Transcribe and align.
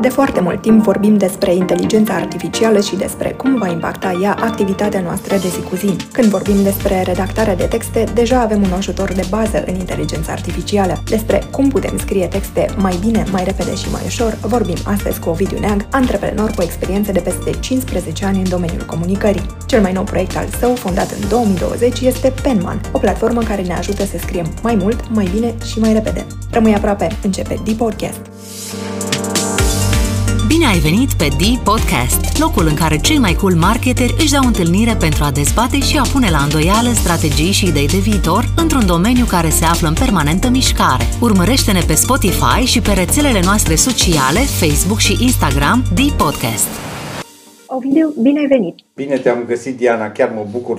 De 0.00 0.08
foarte 0.08 0.40
mult 0.40 0.62
timp 0.62 0.82
vorbim 0.82 1.16
despre 1.16 1.54
inteligența 1.54 2.14
artificială 2.14 2.80
și 2.80 2.96
despre 2.96 3.30
cum 3.30 3.58
va 3.58 3.68
impacta 3.68 4.18
ea 4.22 4.36
activitatea 4.40 5.00
noastră 5.00 5.36
de 5.36 5.48
zi 5.48 5.60
cu 5.68 5.76
zi. 5.76 5.96
Când 6.12 6.28
vorbim 6.28 6.62
despre 6.62 7.02
redactarea 7.02 7.56
de 7.56 7.64
texte, 7.64 8.04
deja 8.14 8.40
avem 8.40 8.62
un 8.62 8.72
ajutor 8.72 9.12
de 9.12 9.26
bază 9.30 9.64
în 9.66 9.74
inteligența 9.74 10.32
artificială. 10.32 11.02
Despre 11.04 11.42
cum 11.50 11.68
putem 11.68 11.98
scrie 11.98 12.26
texte 12.26 12.66
mai 12.76 12.98
bine, 13.00 13.24
mai 13.30 13.44
repede 13.44 13.74
și 13.74 13.90
mai 13.90 14.02
ușor, 14.06 14.38
vorbim 14.40 14.76
astăzi 14.84 15.20
cu 15.20 15.28
Ovidiu 15.28 15.58
Neag, 15.58 15.86
antreprenor 15.90 16.50
cu 16.50 16.62
experiență 16.62 17.12
de 17.12 17.20
peste 17.20 17.50
15 17.60 18.24
ani 18.24 18.38
în 18.38 18.48
domeniul 18.48 18.84
comunicării. 18.86 19.46
Cel 19.66 19.80
mai 19.80 19.92
nou 19.92 20.04
proiect 20.04 20.36
al 20.36 20.46
său, 20.58 20.74
fondat 20.74 21.10
în 21.10 21.28
2020, 21.28 22.00
este 22.00 22.32
Penman, 22.42 22.80
o 22.92 22.98
platformă 22.98 23.42
care 23.42 23.62
ne 23.62 23.74
ajută 23.74 24.04
să 24.04 24.18
scriem 24.18 24.46
mai 24.62 24.74
mult, 24.74 25.00
mai 25.14 25.28
bine 25.34 25.54
și 25.64 25.78
mai 25.78 25.92
repede. 25.92 26.26
Rămâi 26.50 26.74
aproape, 26.74 27.06
începe 27.22 27.60
D-Podcast. 27.64 28.20
Bine 30.54 30.66
ai 30.74 30.80
venit 30.88 31.10
pe 31.20 31.28
D-Podcast, 31.40 32.20
locul 32.42 32.66
în 32.72 32.76
care 32.82 32.96
cei 33.08 33.20
mai 33.26 33.34
cool 33.40 33.56
marketeri 33.68 34.14
își 34.22 34.34
dau 34.36 34.44
întâlnire 34.50 34.94
pentru 35.06 35.22
a 35.24 35.36
dezbate 35.40 35.78
și 35.88 35.96
a 36.02 36.04
pune 36.12 36.28
la 36.36 36.40
îndoială 36.46 36.90
strategii 37.02 37.56
și 37.58 37.68
idei 37.70 37.88
de 37.94 38.00
viitor 38.08 38.42
într-un 38.62 38.86
domeniu 38.94 39.26
care 39.34 39.50
se 39.58 39.64
află 39.72 39.86
în 39.92 39.98
permanentă 40.02 40.48
mișcare. 40.58 41.04
Urmărește-ne 41.26 41.82
pe 41.90 41.96
Spotify 42.04 42.60
și 42.72 42.80
pe 42.86 42.92
rețelele 43.02 43.40
noastre 43.48 43.74
sociale, 43.88 44.40
Facebook 44.60 45.00
și 45.06 45.14
Instagram, 45.28 45.78
D-Podcast. 45.96 46.70
Ovidiu, 47.76 48.06
bine 48.26 48.38
ai 48.44 48.50
venit! 48.56 48.76
Bine 49.02 49.16
te-am 49.24 49.40
găsit, 49.52 49.74
Diana. 49.80 50.08
Chiar 50.16 50.30
mă 50.38 50.44
bucur 50.56 50.78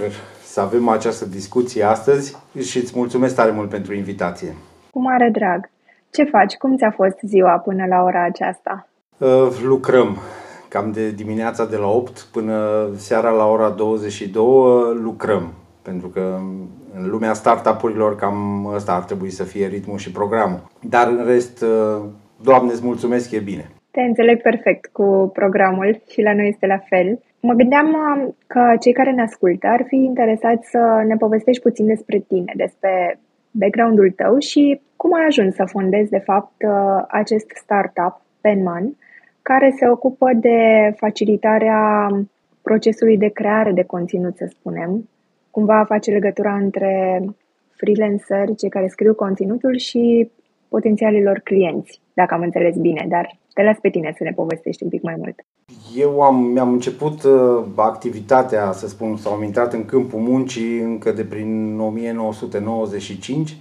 să 0.54 0.60
avem 0.68 0.86
această 0.98 1.26
discuție 1.40 1.84
astăzi 1.96 2.28
și 2.70 2.78
îți 2.82 2.94
mulțumesc 3.02 3.34
tare 3.40 3.52
mult 3.60 3.70
pentru 3.76 3.92
invitație. 4.02 4.52
Cu 4.94 5.00
mare 5.10 5.30
drag! 5.40 5.62
Ce 6.16 6.24
faci? 6.24 6.54
Cum 6.62 6.72
ți-a 6.78 6.94
fost 7.02 7.18
ziua 7.34 7.56
până 7.68 7.84
la 7.94 8.00
ora 8.10 8.24
aceasta? 8.32 8.91
Uh, 9.22 9.62
lucrăm. 9.64 10.18
Cam 10.70 10.92
de 10.92 11.12
dimineața 11.12 11.66
de 11.66 11.76
la 11.76 11.88
8 11.88 12.28
până 12.32 12.88
seara 12.96 13.30
la 13.30 13.46
ora 13.46 13.70
22 13.70 14.44
lucrăm. 15.02 15.54
Pentru 15.82 16.08
că 16.08 16.40
în 16.96 17.10
lumea 17.10 17.34
startup-urilor 17.34 18.16
cam 18.16 18.66
ăsta 18.76 18.94
ar 18.94 19.04
trebui 19.04 19.30
să 19.30 19.44
fie 19.44 19.68
ritmul 19.68 19.98
și 19.98 20.12
programul. 20.12 20.60
Dar 20.90 21.08
în 21.08 21.26
rest, 21.26 21.62
uh, 21.62 22.02
Doamne 22.44 22.72
îți 22.72 22.86
mulțumesc, 22.86 23.32
e 23.32 23.40
bine. 23.40 23.70
Te 23.92 24.02
înțeleg 24.02 24.42
perfect 24.42 24.90
cu 24.92 25.30
programul 25.34 26.02
și 26.10 26.22
la 26.22 26.34
noi 26.34 26.48
este 26.48 26.66
la 26.66 26.78
fel. 26.78 27.20
Mă 27.40 27.54
gândeam 27.54 27.88
uh, 27.88 28.34
că 28.48 28.76
cei 28.80 28.94
care 28.94 29.12
ne 29.12 29.22
ascultă 29.22 29.68
ar 29.68 29.84
fi 29.88 29.96
interesați 29.96 30.70
să 30.70 31.04
ne 31.08 31.16
povestești 31.16 31.62
puțin 31.62 31.86
despre 31.86 32.20
tine, 32.28 32.54
despre 32.56 33.20
background-ul 33.52 34.12
tău 34.16 34.38
și 34.40 34.82
cum 34.96 35.14
ai 35.14 35.26
ajuns 35.28 35.56
să 35.56 35.64
fondezi, 35.66 36.10
de 36.10 36.24
fapt, 36.26 36.54
acest 37.08 37.52
startup, 37.56 38.22
Penman, 38.42 38.96
care 39.42 39.76
se 39.78 39.90
ocupă 39.90 40.30
de 40.36 40.94
facilitarea 40.98 42.10
procesului 42.62 43.18
de 43.18 43.28
creare 43.28 43.72
de 43.72 43.84
conținut, 43.84 44.38
să 44.38 44.46
spunem, 44.50 45.10
cumva 45.52 45.84
face 45.88 46.12
legătura 46.12 46.54
între 46.56 47.22
freelanceri, 47.76 48.56
cei 48.56 48.70
care 48.70 48.88
scriu 48.88 49.14
conținutul 49.14 49.78
și 49.78 50.30
potențialilor 50.70 51.40
clienți, 51.44 52.02
dacă 52.14 52.34
am 52.34 52.42
înțeles 52.42 52.76
bine, 52.76 53.06
dar 53.10 53.40
te 53.54 53.64
las 53.64 53.78
pe 53.82 53.90
tine 53.90 54.14
să 54.18 54.24
ne 54.24 54.32
povestești 54.32 54.84
un 54.84 54.90
pic 54.90 55.02
mai 55.02 55.16
mult. 55.18 55.36
Eu 55.96 56.22
am, 56.22 56.36
mi-am 56.36 56.72
început 56.72 57.24
uh, 57.24 57.66
activitatea, 57.76 58.72
să 58.72 58.88
spun, 58.88 59.16
sau 59.16 59.34
am 59.34 59.44
intrat 59.44 59.74
în 59.74 59.86
câmpul 59.86 60.20
muncii 60.20 60.80
încă 60.80 61.12
de 61.12 61.24
prin 61.24 61.80
1995 61.80 63.58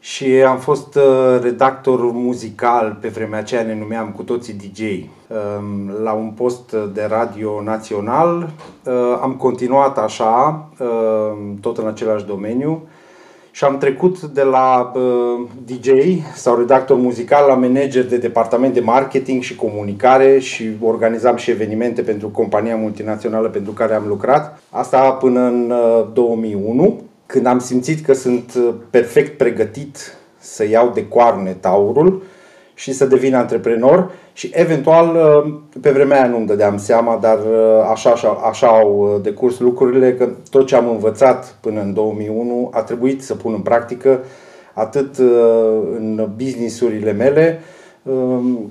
și 0.00 0.24
am 0.24 0.58
fost 0.58 0.94
uh, 0.94 1.38
redactor 1.42 2.12
muzical, 2.12 2.98
pe 3.00 3.08
vremea 3.08 3.38
aceea 3.38 3.62
ne 3.62 3.74
numeam 3.74 4.12
cu 4.16 4.22
toții 4.22 4.54
DJ, 4.54 4.80
um, 4.80 6.02
la 6.02 6.12
un 6.12 6.30
post 6.30 6.72
de 6.92 7.06
radio 7.08 7.62
național. 7.64 8.50
Uh, 8.84 9.18
am 9.22 9.34
continuat 9.34 9.98
așa, 9.98 10.68
um, 10.78 11.58
tot 11.60 11.78
în 11.78 11.86
același 11.86 12.26
domeniu 12.26 12.82
și 13.50 13.64
am 13.64 13.78
trecut 13.78 14.20
de 14.22 14.42
la 14.42 14.92
uh, 14.94 15.46
DJ 15.64 15.90
sau 16.34 16.58
redactor 16.58 16.96
muzical 16.96 17.48
la 17.48 17.54
manager 17.54 18.06
de 18.06 18.16
departament 18.16 18.74
de 18.74 18.80
marketing 18.80 19.42
și 19.42 19.56
comunicare 19.56 20.38
și 20.38 20.70
organizam 20.82 21.36
și 21.36 21.50
evenimente 21.50 22.02
pentru 22.02 22.28
compania 22.28 22.76
multinațională 22.76 23.48
pentru 23.48 23.72
care 23.72 23.94
am 23.94 24.04
lucrat. 24.06 24.62
Asta 24.70 25.10
până 25.10 25.40
în 25.40 25.72
2001 26.12 27.02
când 27.28 27.46
am 27.46 27.58
simțit 27.58 28.04
că 28.04 28.12
sunt 28.12 28.54
uh, 28.56 28.74
perfect 28.90 29.38
pregătit 29.38 30.16
să 30.38 30.68
iau 30.68 30.90
de 30.94 31.08
coarne 31.08 31.56
taurul 31.60 32.22
și 32.74 32.92
să 32.92 33.06
devin 33.06 33.34
antreprenor 33.34 34.10
și 34.32 34.50
eventual 34.52 35.16
uh, 35.16 35.54
pe 35.80 35.90
vremea 35.90 36.20
aia 36.20 36.28
nu-mi 36.28 36.46
dădeam 36.46 36.78
seama, 36.78 37.16
dar 37.16 37.38
uh, 37.38 37.88
așa, 37.90 38.10
așa, 38.10 38.28
așa 38.28 38.66
au 38.66 39.20
decurs 39.22 39.58
lucrurile 39.58 40.14
că 40.14 40.28
tot 40.50 40.66
ce 40.66 40.76
am 40.76 40.88
învățat 40.88 41.56
până 41.60 41.80
în 41.80 41.94
2001 41.94 42.70
a 42.72 42.82
trebuit 42.82 43.22
să 43.22 43.34
pun 43.34 43.52
în 43.52 43.60
practică 43.60 44.20
atât 44.72 45.18
în 45.96 46.28
businessurile 46.36 47.12
mele 47.12 47.60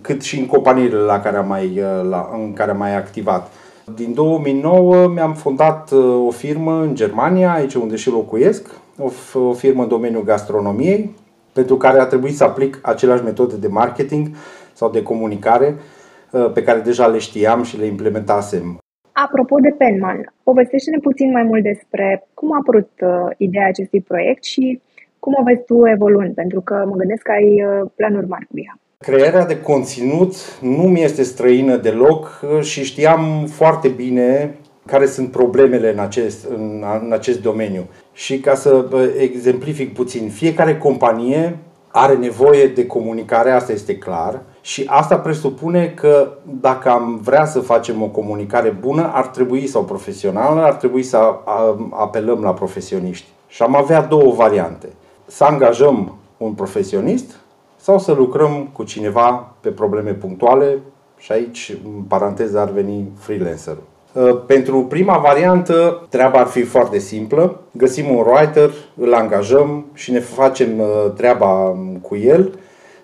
cât 0.02 0.22
și 0.22 0.40
în 0.40 0.46
companiile 0.46 0.98
la 0.98 1.20
care 1.20 1.38
am 1.38 1.48
mai, 1.48 1.82
la, 2.10 2.30
în 2.34 2.54
care 2.54 2.72
am 2.72 2.78
mai 2.78 2.96
activat. 2.96 3.52
Din 3.96 4.14
2009 4.14 5.08
mi-am 5.08 5.34
fondat 5.34 5.92
uh, 5.92 6.26
o 6.26 6.32
firmă 6.32 6.82
în 6.82 6.96
Germania, 6.96 7.54
aici 7.54 7.74
unde 7.74 7.96
și 7.96 8.10
locuiesc, 8.10 8.70
o, 8.98 9.40
o 9.40 9.54
firmă 9.54 9.84
în 9.84 9.90
domeniul 9.90 10.24
gastronomiei, 10.24 11.16
pentru 11.54 11.78
care 11.78 12.00
a 12.00 12.06
trebuit 12.06 12.36
să 12.36 12.44
aplic 12.44 12.80
aceleași 12.82 13.24
metode 13.24 13.56
de 13.56 13.68
marketing 13.68 14.28
sau 14.74 14.90
de 14.90 15.04
comunicare 15.04 15.76
uh, 16.32 16.52
pe 16.54 16.64
care 16.64 16.80
deja 16.80 17.08
le 17.08 17.18
știam 17.18 17.64
și 17.64 17.78
le 17.78 17.86
implementasem. 17.86 18.78
Apropo 19.12 19.56
de 19.60 19.76
Penman, 19.78 20.34
povestește-ne 20.44 21.00
puțin 21.00 21.32
mai 21.32 21.44
mult 21.44 21.64
despre 21.64 22.28
cum 22.34 22.54
a 22.54 22.58
apărut 22.62 22.90
uh, 23.02 23.10
ideea 23.38 23.68
acestui 23.68 24.02
proiect 24.02 24.44
și 24.44 24.82
cum 25.20 25.34
o 25.40 25.44
vezi 25.44 25.66
tu 25.66 25.88
evoluând, 25.88 26.34
pentru 26.34 26.62
că 26.62 26.86
mă 26.90 26.96
gândesc 26.96 27.22
că 27.22 27.32
ai 27.32 27.64
planuri 27.96 28.28
mari 28.28 28.46
cu 28.46 28.60
ea. 28.60 28.80
Crearea 29.06 29.46
de 29.46 29.62
conținut 29.62 30.60
nu 30.62 30.84
mi 30.84 31.04
este 31.04 31.24
străină 31.24 31.76
deloc 31.76 32.44
și 32.62 32.84
știam 32.84 33.48
foarte 33.52 33.88
bine 33.88 34.58
care 34.86 35.06
sunt 35.06 35.32
problemele 35.32 35.92
în 35.92 36.00
acest, 36.00 36.46
în, 36.50 36.84
în 37.04 37.12
acest 37.12 37.42
domeniu. 37.42 37.86
Și 38.14 38.40
ca 38.40 38.56
să 38.56 38.86
exemplific 39.20 39.94
puțin, 39.94 40.30
fiecare 40.30 40.78
companie 40.78 41.58
are 41.92 42.16
nevoie 42.16 42.68
de 42.68 42.86
comunicare, 42.86 43.52
asta 43.52 43.72
este 43.72 43.98
clar, 43.98 44.42
și 44.62 44.84
asta 44.88 45.18
presupune 45.18 45.88
că 45.88 46.32
dacă 46.60 46.90
am 46.90 47.20
vrea 47.24 47.46
să 47.46 47.60
facem 47.60 48.02
o 48.02 48.08
comunicare 48.08 48.70
bună, 48.70 49.12
ar 49.14 49.28
trebui, 49.28 49.68
sau 49.68 49.84
profesională, 49.84 50.62
ar 50.62 50.74
trebui 50.74 51.04
să 51.04 51.36
apelăm 51.90 52.42
la 52.42 52.54
profesioniști. 52.54 53.28
Și 53.48 53.62
am 53.62 53.76
avea 53.76 54.02
două 54.02 54.34
variante. 54.34 54.88
Să 55.26 55.44
angajăm 55.44 56.18
un 56.38 56.52
profesionist 56.52 57.36
sau 57.78 58.00
să 58.00 58.12
lucrăm 58.12 58.70
cu 58.74 58.84
cineva 58.84 59.54
pe 59.60 59.70
probleme 59.70 60.12
punctuale 60.12 60.78
și 61.18 61.32
aici, 61.32 61.78
în 61.84 62.02
paranteză, 62.02 62.60
ar 62.60 62.70
veni 62.70 63.12
freelancerul. 63.18 63.84
Uh, 64.14 64.40
pentru 64.46 64.84
prima 64.84 65.18
variantă, 65.18 66.06
treaba 66.10 66.40
ar 66.40 66.46
fi 66.46 66.62
foarte 66.62 66.98
simplă. 66.98 67.62
Găsim 67.72 68.10
un 68.10 68.26
writer, 68.26 68.72
îl 68.96 69.14
angajăm 69.14 69.86
și 69.94 70.12
ne 70.12 70.20
facem 70.20 70.80
uh, 70.80 71.12
treaba 71.16 71.78
cu 72.02 72.16
el, 72.16 72.60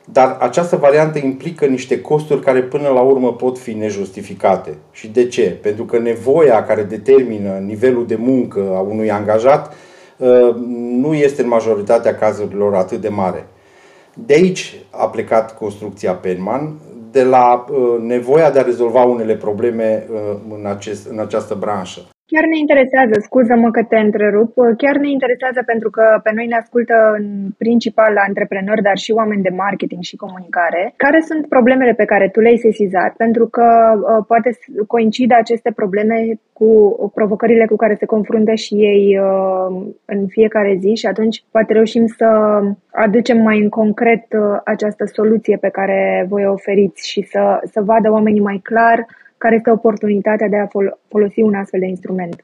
dar 0.05 0.37
această 0.39 0.75
variantă 0.75 1.17
implică 1.17 1.65
niște 1.65 2.01
costuri 2.01 2.41
care 2.41 2.61
până 2.61 2.87
la 2.87 3.01
urmă 3.01 3.33
pot 3.33 3.57
fi 3.57 3.73
nejustificate. 3.73 4.77
Și 4.91 5.07
de 5.07 5.27
ce? 5.27 5.59
Pentru 5.61 5.85
că 5.85 5.99
nevoia 5.99 6.63
care 6.63 6.83
determină 6.83 7.49
nivelul 7.49 8.05
de 8.05 8.15
muncă 8.15 8.59
a 8.75 8.79
unui 8.79 9.11
angajat 9.11 9.73
uh, 10.17 10.55
nu 11.01 11.13
este 11.13 11.41
în 11.41 11.47
majoritatea 11.47 12.15
cazurilor 12.15 12.75
atât 12.75 13.01
de 13.01 13.09
mare. 13.09 13.47
De 14.13 14.33
aici 14.33 14.75
a 14.89 15.09
plecat 15.09 15.57
construcția 15.57 16.13
Penman, 16.13 16.73
de 17.11 17.23
la 17.23 17.65
uh, 17.69 17.99
nevoia 17.99 18.51
de 18.51 18.59
a 18.59 18.63
rezolva 18.63 19.03
unele 19.03 19.35
probleme 19.35 20.07
uh, 20.11 20.37
în, 20.57 20.65
acest, 20.65 21.07
în 21.07 21.19
această 21.19 21.55
branșă. 21.55 22.01
Chiar 22.25 22.45
ne 22.45 22.57
interesează, 22.57 23.15
scuză-mă 23.19 23.71
că 23.71 23.83
te 23.83 23.97
întrerup, 23.97 24.53
chiar 24.77 24.95
ne 24.97 25.09
interesează 25.09 25.61
pentru 25.65 25.89
că 25.89 26.19
pe 26.23 26.31
noi 26.35 26.47
ne 26.47 26.55
ascultă 26.55 27.15
în 27.17 27.25
principal 27.57 28.13
antreprenori, 28.27 28.81
dar 28.81 28.97
și 28.97 29.11
oameni 29.11 29.41
de 29.41 29.49
marketing 29.49 30.03
și 30.03 30.15
comunicare. 30.15 30.93
Care 30.97 31.19
sunt 31.29 31.47
problemele 31.47 31.93
pe 31.93 32.05
care 32.05 32.29
tu 32.29 32.39
le-ai 32.39 32.57
sesizat? 32.57 33.13
Pentru 33.17 33.47
că 33.47 33.67
uh, 33.95 34.25
poate 34.27 34.49
coincide 34.87 35.33
aceste 35.33 35.71
probleme 35.75 36.39
cu 36.53 36.71
provocările 37.13 37.65
cu 37.65 37.75
care 37.75 37.95
se 37.95 38.05
confruntă 38.05 38.53
și 38.53 38.73
ei 38.73 39.19
uh, 39.19 39.85
în 40.05 40.27
fiecare 40.27 40.77
zi 40.79 40.95
și 40.95 41.05
atunci 41.05 41.43
poate 41.51 41.73
reușim 41.73 42.05
să 42.07 42.27
aducem 42.91 43.37
mai 43.37 43.59
în 43.59 43.69
concret 43.69 44.25
uh, 44.33 44.59
această 44.63 45.05
soluție 45.05 45.57
pe 45.57 45.69
care 45.69 46.25
voi 46.29 46.45
oferiți 46.45 47.09
și 47.09 47.21
să, 47.21 47.59
să 47.63 47.81
vadă 47.81 48.11
oamenii 48.11 48.41
mai 48.41 48.59
clar 48.63 49.05
care 49.43 49.55
este 49.55 49.71
oportunitatea 49.71 50.47
de 50.47 50.57
a 50.57 50.67
folosi 51.07 51.41
un 51.41 51.53
astfel 51.53 51.79
de 51.79 51.85
instrument? 51.85 52.43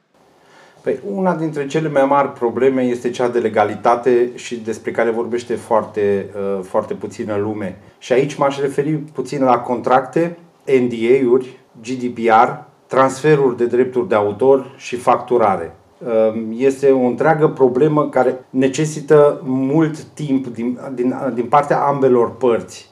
Păi, 0.82 0.98
una 1.14 1.34
dintre 1.34 1.66
cele 1.66 1.88
mai 1.88 2.04
mari 2.08 2.32
probleme 2.32 2.82
este 2.82 3.10
cea 3.10 3.28
de 3.28 3.38
legalitate 3.38 4.30
și 4.34 4.56
despre 4.56 4.90
care 4.90 5.10
vorbește 5.10 5.54
foarte, 5.54 6.26
uh, 6.34 6.62
foarte 6.62 6.94
puțină 6.94 7.36
lume. 7.36 7.76
Și 7.98 8.12
aici 8.12 8.34
m-aș 8.34 8.60
referi 8.60 8.90
puțin 8.90 9.44
la 9.44 9.58
contracte, 9.58 10.36
NDA-uri, 10.64 11.58
GDPR, 11.82 12.50
transferuri 12.86 13.56
de 13.56 13.66
drepturi 13.66 14.08
de 14.08 14.14
autor 14.14 14.74
și 14.76 14.96
facturare. 14.96 15.72
Um, 15.98 16.54
este 16.56 16.90
o 16.90 17.04
întreagă 17.04 17.48
problemă 17.48 18.08
care 18.08 18.38
necesită 18.50 19.40
mult 19.44 20.02
timp 20.02 20.46
din, 20.46 20.78
din, 20.94 21.14
din 21.34 21.44
partea 21.44 21.78
ambelor 21.78 22.36
părți 22.36 22.88
uh, 22.88 22.89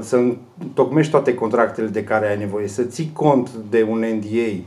să 0.00 0.16
întocmești 0.62 1.10
toate 1.10 1.34
contractele 1.34 1.86
de 1.86 2.04
care 2.04 2.28
ai 2.28 2.38
nevoie, 2.38 2.68
să 2.68 2.82
ții 2.82 3.10
cont 3.12 3.50
de 3.70 3.86
un 3.90 3.98
NDA, 3.98 4.64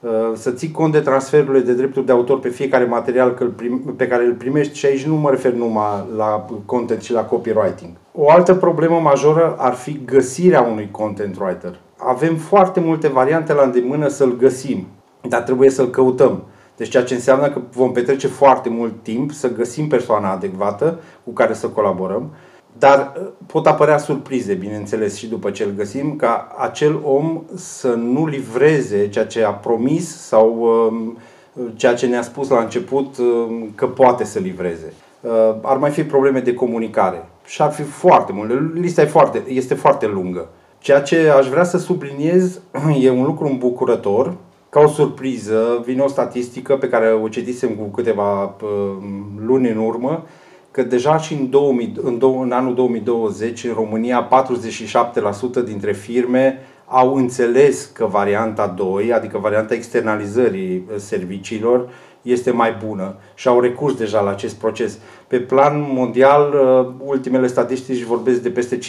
uh, 0.00 0.32
să 0.34 0.50
ții 0.50 0.70
cont 0.70 0.92
de 0.92 1.00
transferurile 1.00 1.64
de 1.64 1.74
drepturi 1.74 2.06
de 2.06 2.12
autor 2.12 2.40
pe 2.40 2.48
fiecare 2.48 2.84
material 2.84 3.54
pe 3.96 4.06
care 4.06 4.24
îl 4.24 4.32
primești 4.32 4.78
și 4.78 4.86
aici 4.86 5.06
nu 5.06 5.14
mă 5.14 5.30
refer 5.30 5.52
numai 5.52 6.04
la 6.16 6.46
content 6.64 7.02
și 7.02 7.12
la 7.12 7.24
copywriting. 7.24 7.90
O 8.14 8.30
altă 8.30 8.54
problemă 8.54 8.98
majoră 8.98 9.54
ar 9.58 9.74
fi 9.74 10.00
găsirea 10.04 10.60
unui 10.60 10.88
content 10.90 11.36
writer. 11.40 11.80
Avem 11.96 12.36
foarte 12.36 12.80
multe 12.80 13.08
variante 13.08 13.52
la 13.52 13.62
îndemână 13.62 14.08
să-l 14.08 14.36
găsim, 14.36 14.86
dar 15.28 15.40
trebuie 15.40 15.70
să-l 15.70 15.90
căutăm. 15.90 16.42
Deci 16.76 16.88
ceea 16.88 17.04
ce 17.04 17.14
înseamnă 17.14 17.48
că 17.48 17.60
vom 17.72 17.92
petrece 17.92 18.26
foarte 18.26 18.68
mult 18.68 18.92
timp 19.02 19.32
să 19.32 19.52
găsim 19.52 19.88
persoana 19.88 20.30
adecvată 20.30 20.98
cu 21.24 21.30
care 21.30 21.54
să 21.54 21.68
colaborăm, 21.68 22.30
dar 22.78 23.12
uh, 23.16 23.26
pot 23.46 23.66
apărea 23.66 23.98
surprize, 23.98 24.54
bineînțeles, 24.54 25.16
și 25.16 25.26
după 25.26 25.50
ce 25.50 25.64
îl 25.64 25.72
găsim, 25.76 26.16
ca 26.16 26.54
acel 26.58 27.00
om 27.04 27.42
să 27.54 27.88
nu 27.88 28.26
livreze 28.26 29.08
ceea 29.08 29.26
ce 29.26 29.44
a 29.44 29.50
promis 29.50 30.16
sau 30.16 30.58
um, 30.60 31.18
ceea 31.74 31.94
ce 31.94 32.06
ne-a 32.06 32.22
spus 32.22 32.48
la 32.48 32.60
început 32.60 33.18
um, 33.18 33.72
că 33.74 33.86
poate 33.86 34.24
să 34.24 34.38
livreze. 34.38 34.92
Uh, 35.20 35.30
ar 35.62 35.76
mai 35.76 35.90
fi 35.90 36.04
probleme 36.04 36.40
de 36.40 36.54
comunicare 36.54 37.28
și 37.46 37.62
ar 37.62 37.72
fi 37.72 37.82
foarte 37.82 38.32
multe. 38.32 38.70
Lista 38.74 39.02
e 39.02 39.06
foarte, 39.06 39.42
este 39.48 39.74
foarte 39.74 40.06
lungă. 40.06 40.48
Ceea 40.78 41.00
ce 41.00 41.28
aș 41.28 41.48
vrea 41.48 41.64
să 41.64 41.78
subliniez 41.78 42.60
e 43.00 43.10
un 43.10 43.24
lucru 43.24 43.46
îmbucurător 43.46 44.34
ca 44.68 44.80
o 44.80 44.86
surpriză, 44.86 45.82
vine 45.84 46.02
o 46.02 46.08
statistică 46.08 46.76
pe 46.76 46.88
care 46.88 47.12
o 47.12 47.28
citisem 47.28 47.68
cu 47.68 47.84
câteva 47.84 48.42
uh, 48.42 48.48
luni 49.46 49.68
în 49.68 49.76
urmă, 49.76 50.24
că 50.70 50.82
deja 50.82 51.18
și 51.18 51.32
în, 51.32 51.50
2000, 51.50 51.94
în, 52.02 52.18
dou- 52.18 52.40
în 52.40 52.52
anul 52.52 52.74
2020 52.74 53.64
în 53.64 53.72
România 53.74 54.28
47% 55.60 55.64
dintre 55.64 55.92
firme 55.92 56.58
au 56.86 57.14
înțeles 57.14 57.84
că 57.84 58.06
varianta 58.06 58.66
2, 58.66 59.12
adică 59.12 59.38
varianta 59.38 59.74
externalizării 59.74 60.84
uh, 60.88 60.96
serviciilor, 60.96 61.88
este 62.22 62.50
mai 62.50 62.76
bună 62.86 63.14
și 63.34 63.48
au 63.48 63.60
recurs 63.60 63.94
deja 63.94 64.20
la 64.20 64.30
acest 64.30 64.54
proces. 64.54 64.98
Pe 65.26 65.40
plan 65.40 65.86
mondial, 65.92 66.54
uh, 66.54 66.92
ultimele 67.04 67.46
statistici 67.46 68.02
vorbesc 68.02 68.40
de 68.40 68.50
peste 68.50 68.78
50% 68.78 68.80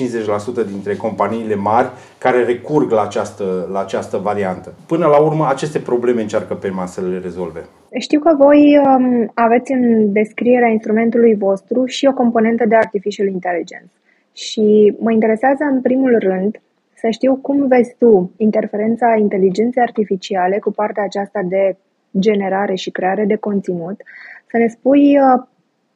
dintre 0.67 0.95
companiile 0.95 1.55
mari 1.55 1.89
care 2.17 2.43
recurg 2.43 2.91
la 2.91 3.01
această, 3.01 3.67
la 3.71 3.79
această 3.79 4.17
variantă. 4.17 4.73
Până 4.85 5.07
la 5.07 5.17
urmă, 5.17 5.47
aceste 5.47 5.79
probleme 5.79 6.21
încearcă 6.21 6.53
pe 6.53 6.73
să 6.85 7.01
le 7.01 7.19
rezolve. 7.23 7.65
Știu 7.99 8.19
că 8.19 8.35
voi 8.37 8.77
um, 8.77 9.31
aveți 9.33 9.71
în 9.71 10.11
descrierea 10.11 10.67
instrumentului 10.67 11.35
vostru 11.35 11.85
și 11.85 12.05
o 12.05 12.13
componentă 12.13 12.65
de 12.67 12.75
artificial 12.75 13.27
intelligence. 13.27 13.91
Și 14.33 14.95
mă 14.99 15.11
interesează 15.11 15.63
în 15.63 15.81
primul 15.81 16.17
rând 16.19 16.61
să 16.93 17.07
știu 17.09 17.35
cum 17.35 17.67
vezi 17.67 17.95
tu 17.97 18.31
interferența 18.37 19.15
inteligenței 19.19 19.81
artificiale 19.81 20.59
cu 20.59 20.71
partea 20.71 21.03
aceasta 21.03 21.41
de 21.43 21.75
generare 22.19 22.75
și 22.75 22.89
creare 22.89 23.25
de 23.25 23.35
conținut, 23.35 24.01
să 24.51 24.57
ne 24.57 24.67
spui 24.67 25.17
uh, 25.17 25.43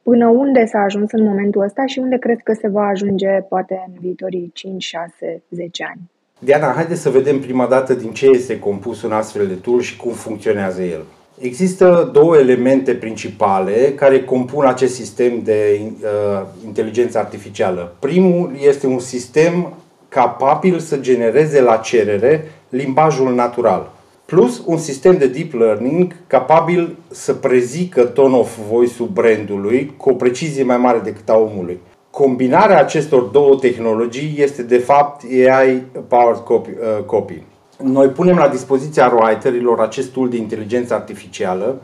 până 0.02 0.28
unde 0.28 0.64
s-a 0.64 0.78
ajuns 0.78 1.12
în 1.12 1.24
momentul 1.24 1.62
ăsta 1.62 1.86
și 1.86 1.98
unde 1.98 2.16
crezi 2.16 2.42
că 2.42 2.52
se 2.52 2.68
va 2.68 2.86
ajunge 2.86 3.28
poate 3.28 3.84
în 3.86 3.92
viitorii 4.00 4.50
5, 4.54 4.84
6, 4.84 5.42
10 5.50 5.84
ani. 5.90 6.00
Diana, 6.38 6.72
haideți 6.72 7.00
să 7.00 7.10
vedem 7.10 7.40
prima 7.40 7.66
dată 7.66 7.94
din 7.94 8.10
ce 8.12 8.26
este 8.26 8.58
compus 8.58 9.02
un 9.02 9.12
astfel 9.12 9.46
de 9.46 9.54
tool 9.54 9.80
și 9.80 9.96
cum 9.96 10.12
funcționează 10.12 10.82
el. 10.82 11.04
Există 11.38 12.10
două 12.12 12.36
elemente 12.36 12.94
principale 12.94 13.92
care 13.94 14.24
compun 14.24 14.64
acest 14.64 14.94
sistem 14.94 15.40
de 15.44 15.80
uh, 15.80 16.46
inteligență 16.64 17.18
artificială. 17.18 17.94
Primul 17.98 18.52
este 18.60 18.86
un 18.86 18.98
sistem 18.98 19.72
capabil 20.08 20.78
să 20.78 20.96
genereze 20.96 21.60
la 21.60 21.76
cerere 21.76 22.50
limbajul 22.68 23.34
natural 23.34 23.90
plus 24.26 24.62
un 24.64 24.76
sistem 24.76 25.16
de 25.16 25.26
deep 25.26 25.52
learning 25.52 26.14
capabil 26.26 26.96
să 27.10 27.32
prezică 27.32 28.04
tone 28.04 28.36
of 28.36 28.58
voice-ul 28.70 29.08
brandului 29.08 29.94
cu 29.96 30.10
o 30.10 30.14
precizie 30.14 30.62
mai 30.62 30.76
mare 30.76 30.98
decât 30.98 31.28
a 31.28 31.36
omului. 31.36 31.78
Combinarea 32.10 32.78
acestor 32.78 33.22
două 33.22 33.54
tehnologii 33.54 34.34
este 34.38 34.62
de 34.62 34.78
fapt 34.78 35.22
AI 35.22 35.82
powered 36.08 36.40
copy. 36.44 36.70
Uh, 36.70 37.04
copy. 37.04 37.42
Noi 37.82 38.08
punem 38.08 38.36
la 38.36 38.48
dispoziția 38.48 39.12
writerilor 39.14 39.80
acest 39.80 40.12
tool 40.12 40.28
de 40.28 40.36
inteligență 40.36 40.94
artificială 40.94 41.80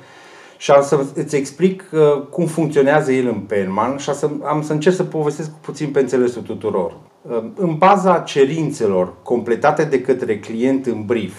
și 0.57 0.71
am 0.71 0.83
să 0.83 1.05
îți 1.15 1.37
explic 1.37 1.85
uh, 1.93 2.23
cum 2.31 2.47
funcționează 2.47 3.13
el 3.13 3.27
în 3.27 3.39
Penman 3.39 3.97
și 3.97 4.09
am 4.09 4.15
să, 4.17 4.31
am 4.45 4.63
să 4.63 4.73
încerc 4.73 4.95
să 4.95 5.05
povestesc 5.05 5.51
puțin 5.51 5.91
pe 5.91 6.01
înțelesul 6.01 6.43
tuturor. 6.43 6.97
Uh, 7.23 7.45
în 7.55 7.75
baza 7.79 8.19
cerințelor 8.19 9.15
completate 9.23 9.85
de 9.85 10.01
către 10.01 10.39
client 10.39 10.87
în 10.87 11.05
brief, 11.05 11.35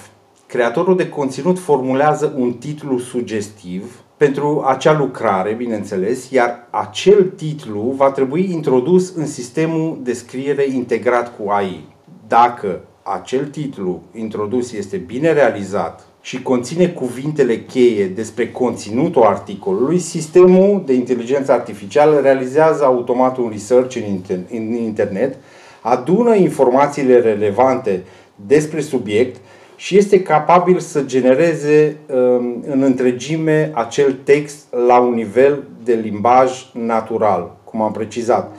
creatorul 0.47 0.95
de 0.95 1.09
conținut 1.09 1.59
formulează 1.59 2.33
un 2.37 2.53
titlu 2.53 2.97
sugestiv 2.97 4.03
pentru 4.17 4.63
acea 4.67 4.97
lucrare, 4.97 5.53
bineînțeles, 5.53 6.29
iar 6.29 6.67
acel 6.69 7.23
titlu 7.23 7.93
va 7.95 8.11
trebui 8.11 8.51
introdus 8.51 9.15
în 9.15 9.25
sistemul 9.25 9.99
de 10.01 10.13
scriere 10.13 10.65
integrat 10.69 11.37
cu 11.37 11.49
AI. 11.49 11.87
Dacă 12.27 12.79
acel 13.03 13.45
titlu 13.45 14.01
introdus 14.13 14.73
este 14.73 14.97
bine 14.97 15.31
realizat 15.31 16.07
și 16.21 16.41
conține 16.41 16.87
cuvintele 16.87 17.59
cheie 17.59 18.05
despre 18.05 18.51
conținutul 18.51 19.23
articolului, 19.23 19.99
sistemul 19.99 20.83
de 20.85 20.93
inteligență 20.93 21.51
artificială 21.51 22.19
realizează 22.19 22.83
automat 22.83 23.37
un 23.37 23.49
research 23.51 23.95
în 24.51 24.73
internet, 24.73 25.35
adună 25.81 26.35
informațiile 26.35 27.19
relevante 27.19 28.03
despre 28.45 28.81
subiect 28.81 29.35
și 29.75 29.97
este 29.97 30.21
capabil 30.21 30.79
să 30.79 31.01
genereze 31.01 31.97
um, 32.07 32.63
în 32.67 32.81
întregime 32.81 33.71
acel 33.73 34.15
text 34.23 34.73
la 34.87 34.99
un 34.99 35.13
nivel 35.13 35.63
de 35.83 35.93
limbaj 35.93 36.51
natural, 36.73 37.55
cum 37.63 37.81
am 37.81 37.91
precizat. 37.91 38.55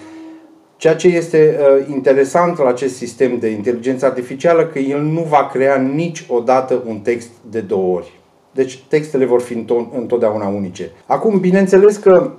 Ceea 0.76 0.96
ce 0.96 1.08
este 1.08 1.58
uh, 1.58 1.86
interesant 1.94 2.58
la 2.58 2.68
acest 2.68 2.96
sistem 2.96 3.38
de 3.38 3.48
inteligență 3.48 4.06
artificială 4.06 4.66
că 4.66 4.78
el 4.78 5.00
nu 5.00 5.20
va 5.20 5.48
crea 5.52 5.76
niciodată 5.76 6.82
un 6.86 6.98
text 6.98 7.31
de 7.50 7.60
două 7.60 7.96
ori. 7.96 8.12
Deci 8.50 8.82
textele 8.88 9.24
vor 9.24 9.40
fi 9.40 9.64
întotdeauna 9.96 10.46
unice. 10.46 10.90
Acum, 11.06 11.38
bineînțeles 11.40 11.96
că 11.96 12.31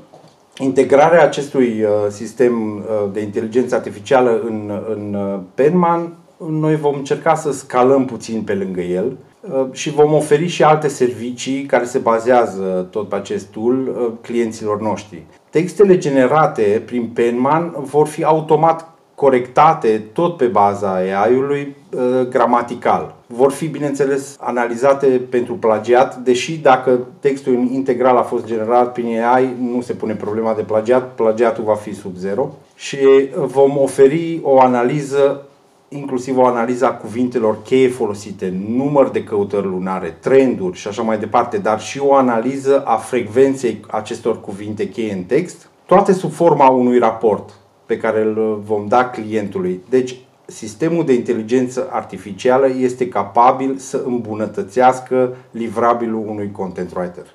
integrarea 0.58 1.24
acestui 1.24 1.84
uh, 1.84 1.90
sistem 2.10 2.78
uh, 2.78 3.10
de 3.14 3.22
inteligență 3.22 3.76
artificială 3.76 4.42
în, 4.46 4.72
în 4.90 5.18
Penman 5.54 6.14
noi 6.38 6.76
vom 6.76 6.96
încerca 6.96 7.36
să 7.36 7.52
scalăm 7.52 8.06
puțin 8.06 8.42
pe 8.42 8.54
lângă 8.54 8.82
el 8.82 9.18
uh, 9.42 9.66
și 9.72 9.92
vom 9.92 10.14
oferi 10.14 10.48
și 10.48 10.64
alte 10.64 10.88
servicii 10.88 11.64
care 11.64 11.86
se 11.86 11.98
bazează 11.98 12.88
tot 12.92 13.10
pe 13.10 13.16
acest 13.16 13.46
tool 13.46 13.88
uh, 13.88 14.12
clienților 14.22 14.82
noștri. 14.82 15.24
Textele 15.56 15.98
generate 15.98 16.82
prin 16.86 17.10
Penman 17.14 17.76
vor 17.78 18.08
fi 18.08 18.24
automat 18.24 18.90
corectate 19.16 20.04
tot 20.14 20.38
pe 20.38 20.46
baza 20.46 20.94
AI-ului 20.94 21.76
uh, 21.92 22.28
gramatical. 22.30 23.16
Vor 23.28 23.52
fi, 23.52 23.68
bineînțeles, 23.68 24.38
analizate 24.40 25.08
pentru 25.30 25.54
plagiat, 25.54 26.16
deși 26.16 26.58
dacă 26.58 27.00
textul 27.20 27.54
integral 27.72 28.18
a 28.18 28.22
fost 28.22 28.46
generat 28.46 28.92
prin 28.92 29.22
AI, 29.22 29.56
nu 29.60 29.82
se 29.82 29.94
pune 29.94 30.14
problema 30.14 30.54
de 30.54 30.62
plagiat, 30.62 31.14
plagiatul 31.14 31.64
va 31.64 31.76
fi 31.76 31.94
sub 31.94 32.16
zero 32.16 32.54
și 32.76 32.98
vom 33.46 33.78
oferi 33.78 34.40
o 34.44 34.60
analiză 34.60 35.46
inclusiv 35.90 36.38
o 36.38 36.46
analiză 36.46 36.86
a 36.86 36.94
cuvintelor 36.94 37.62
cheie 37.62 37.88
folosite, 37.88 38.54
număr 38.68 39.10
de 39.10 39.24
căutări 39.24 39.66
lunare, 39.66 40.18
trenduri 40.22 40.78
și 40.78 40.88
așa 40.88 41.02
mai 41.02 41.20
departe, 41.20 41.58
dar 41.58 41.80
și 41.80 42.00
o 42.00 42.14
analiză 42.14 42.84
a 42.86 42.96
frecvenței 42.96 43.80
acestor 43.92 44.42
cuvinte 44.42 44.90
cheie 44.90 45.14
în 45.14 45.24
text, 45.24 45.70
toate 45.86 46.12
sub 46.12 46.32
forma 46.32 46.70
unui 46.70 46.98
raport 46.98 47.60
pe 47.86 47.98
care 47.98 48.22
îl 48.22 48.62
vom 48.64 48.88
da 48.88 49.10
clientului. 49.10 49.82
Deci, 49.90 50.16
sistemul 50.46 51.06
de 51.06 51.14
inteligență 51.14 51.88
artificială 51.92 52.68
este 52.80 53.08
capabil 53.08 53.76
să 53.76 54.04
îmbunătățească 54.06 55.36
livrabilul 55.52 56.28
unui 56.28 56.52
content 56.52 56.96
writer. 56.96 57.26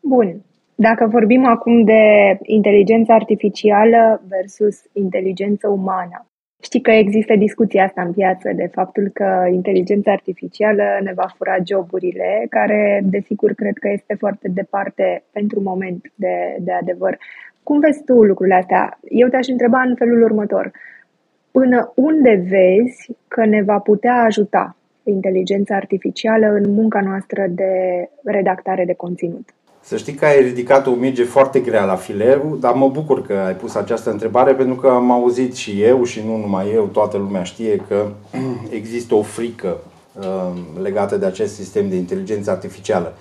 Bun. 0.00 0.42
Dacă 0.74 1.06
vorbim 1.10 1.46
acum 1.46 1.84
de 1.84 2.02
inteligență 2.42 3.12
artificială 3.12 4.22
versus 4.28 4.82
inteligență 4.92 5.68
umană, 5.68 6.26
Știi 6.62 6.80
că 6.80 6.90
există 6.90 7.36
discuția 7.36 7.84
asta 7.84 8.02
în 8.02 8.12
piață 8.12 8.52
de 8.54 8.66
faptul 8.72 9.10
că 9.12 9.48
inteligența 9.52 10.12
artificială 10.12 10.82
ne 11.02 11.12
va 11.12 11.26
fura 11.36 11.56
joburile, 11.66 12.46
care, 12.50 13.00
desigur, 13.04 13.52
cred 13.52 13.78
că 13.78 13.88
este 13.88 14.14
foarte 14.18 14.48
departe 14.48 15.22
pentru 15.32 15.60
moment 15.60 16.12
de, 16.14 16.56
de 16.60 16.72
adevăr. 16.72 17.18
Cum 17.62 17.80
vezi 17.80 18.04
tu 18.04 18.22
lucrurile 18.22 18.54
astea? 18.54 18.98
Eu 19.08 19.28
te-aș 19.28 19.46
întreba 19.46 19.80
în 19.80 19.94
felul 19.94 20.22
următor. 20.22 20.70
Până 21.50 21.92
unde 21.94 22.44
vezi 22.48 23.10
că 23.28 23.44
ne 23.44 23.62
va 23.62 23.78
putea 23.78 24.14
ajuta 24.14 24.76
inteligența 25.02 25.76
artificială 25.76 26.46
în 26.46 26.72
munca 26.72 27.00
noastră 27.00 27.46
de 27.48 27.72
redactare 28.24 28.84
de 28.84 28.94
conținut? 28.94 29.48
Să 29.86 29.96
știi 29.96 30.14
că 30.14 30.24
ai 30.24 30.42
ridicat 30.42 30.86
o 30.86 30.90
minge 30.90 31.24
foarte 31.24 31.60
grea 31.60 31.84
la 31.84 31.94
fileu, 31.94 32.56
dar 32.60 32.72
mă 32.72 32.88
bucur 32.88 33.22
că 33.22 33.32
ai 33.46 33.54
pus 33.54 33.74
această 33.74 34.10
întrebare 34.10 34.54
pentru 34.54 34.74
că 34.74 34.88
am 34.88 35.10
auzit 35.10 35.54
și 35.54 35.82
eu 35.82 36.04
și 36.04 36.22
nu 36.26 36.36
numai 36.36 36.72
eu, 36.74 36.84
toată 36.84 37.16
lumea 37.16 37.42
știe 37.42 37.82
că 37.88 38.06
există 38.78 39.14
o 39.14 39.22
frică 39.22 39.76
uh, 40.18 40.50
legată 40.82 41.16
de 41.16 41.26
acest 41.26 41.54
sistem 41.54 41.88
de 41.88 41.96
inteligență 41.96 42.50
artificială. 42.50 43.14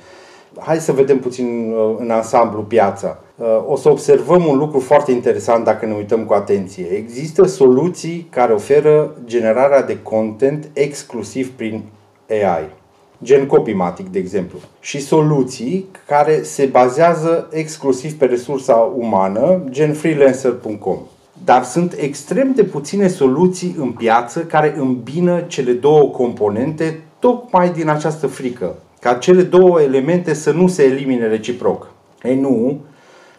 Hai 0.60 0.77
să 0.77 0.91
vedem 0.91 1.20
puțin 1.20 1.74
uh, 1.77 1.96
în 1.98 2.10
ansamblu 2.10 2.62
piața. 2.62 3.20
Uh, 3.36 3.63
o 3.67 3.75
să 3.75 3.89
observăm 3.89 4.46
un 4.46 4.58
lucru 4.58 4.79
foarte 4.79 5.12
interesant 5.12 5.63
dacă 5.63 5.86
ne 5.86 5.93
uităm 5.93 6.25
cu 6.25 6.34
atenție. 6.34 6.86
Există 6.86 7.46
soluții 7.46 8.27
care 8.29 8.53
oferă 8.53 9.15
generarea 9.25 9.82
de 9.82 10.01
content 10.01 10.70
exclusiv 10.74 11.51
prin 11.51 11.84
AI 12.29 12.82
gen 13.23 13.45
Copymatic, 13.45 14.09
de 14.09 14.19
exemplu, 14.19 14.59
și 14.79 15.01
soluții 15.01 15.85
care 16.07 16.41
se 16.43 16.65
bazează 16.65 17.47
exclusiv 17.51 18.13
pe 18.17 18.25
resursa 18.25 18.93
umană, 18.97 19.61
gen 19.69 19.93
freelancer.com. 19.93 20.97
Dar 21.45 21.63
sunt 21.63 21.95
extrem 21.97 22.51
de 22.55 22.63
puține 22.63 23.07
soluții 23.07 23.75
în 23.79 23.91
piață 23.91 24.39
care 24.39 24.75
îmbină 24.77 25.39
cele 25.47 25.71
două 25.71 26.09
componente 26.09 26.99
tocmai 27.19 27.69
din 27.69 27.89
această 27.89 28.27
frică, 28.27 28.75
ca 28.99 29.13
cele 29.13 29.41
două 29.41 29.81
elemente 29.81 30.33
să 30.33 30.51
nu 30.51 30.67
se 30.67 30.83
elimine 30.83 31.27
reciproc. 31.27 31.87
Ei 32.23 32.39
nu, 32.39 32.79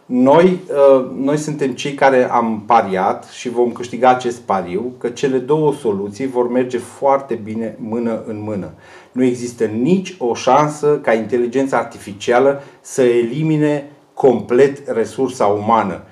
noi, 0.07 0.61
uh, 0.71 1.11
noi 1.17 1.37
suntem 1.37 1.71
cei 1.71 1.95
care 1.95 2.31
am 2.31 2.63
pariat 2.67 3.25
și 3.25 3.49
vom 3.49 3.73
câștiga 3.73 4.09
acest 4.09 4.41
pariu 4.41 4.93
că 4.99 5.09
cele 5.09 5.39
două 5.39 5.73
soluții 5.73 6.27
vor 6.27 6.51
merge 6.51 6.79
foarte 6.79 7.35
bine 7.35 7.77
mână 7.81 8.23
în 8.27 8.41
mână. 8.43 8.71
Nu 9.13 9.25
există 9.25 9.65
nici 9.65 10.15
o 10.19 10.35
șansă 10.35 10.99
ca 11.03 11.13
inteligența 11.13 11.77
artificială 11.77 12.63
să 12.81 13.03
elimine 13.03 13.91
complet 14.15 14.89
resursa 14.89 15.47
umană. 15.47 16.03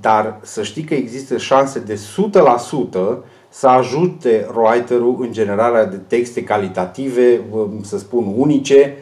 Dar 0.00 0.38
să 0.42 0.62
știi 0.62 0.82
că 0.82 0.94
există 0.94 1.36
șanse 1.36 1.78
de 1.78 2.00
100% 3.14 3.18
să 3.48 3.66
ajute 3.68 4.46
writerul 4.54 5.16
în 5.20 5.32
generarea 5.32 5.84
de 5.84 5.96
texte 5.96 6.44
calitative, 6.44 7.40
să 7.82 7.98
spun 7.98 8.34
unice, 8.36 8.96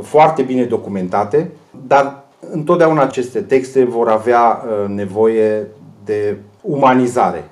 foarte 0.00 0.42
bine 0.42 0.64
documentate, 0.64 1.50
dar 1.86 2.23
întotdeauna 2.50 3.02
aceste 3.02 3.40
texte 3.40 3.84
vor 3.84 4.08
avea 4.08 4.64
uh, 4.64 4.88
nevoie 4.88 5.66
de 6.04 6.36
umanizare. 6.60 7.44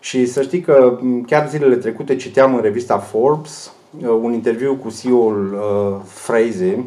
Și 0.00 0.26
să 0.26 0.42
știi 0.42 0.60
că 0.60 0.98
chiar 1.26 1.48
zilele 1.48 1.76
trecute 1.76 2.16
citeam 2.16 2.54
în 2.54 2.60
revista 2.60 2.98
Forbes 2.98 3.72
uh, 4.00 4.08
un 4.22 4.32
interviu 4.32 4.74
cu 4.74 4.94
CEO-ul 5.00 5.52
uh, 5.54 6.00
Fraze, 6.04 6.84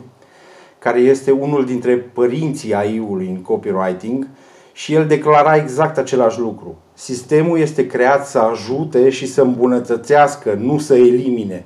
care 0.79 0.99
este 0.99 1.31
unul 1.31 1.65
dintre 1.65 1.95
părinții 1.95 2.73
AI-ului 2.73 3.27
în 3.27 3.41
copywriting 3.41 4.27
și 4.73 4.93
el 4.93 5.05
declara 5.05 5.55
exact 5.55 5.97
același 5.97 6.39
lucru. 6.39 6.77
Sistemul 6.93 7.59
este 7.59 7.87
creat 7.87 8.27
să 8.27 8.39
ajute 8.39 9.09
și 9.09 9.27
să 9.27 9.41
îmbunătățească, 9.41 10.57
nu 10.59 10.77
să 10.77 10.95
elimine. 10.95 11.65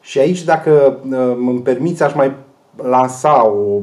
Și 0.00 0.18
aici, 0.18 0.44
dacă 0.44 0.98
îmi 1.36 1.60
permiți, 1.60 2.02
aș 2.02 2.14
mai 2.14 2.32
lansa 2.76 3.46
o, 3.46 3.80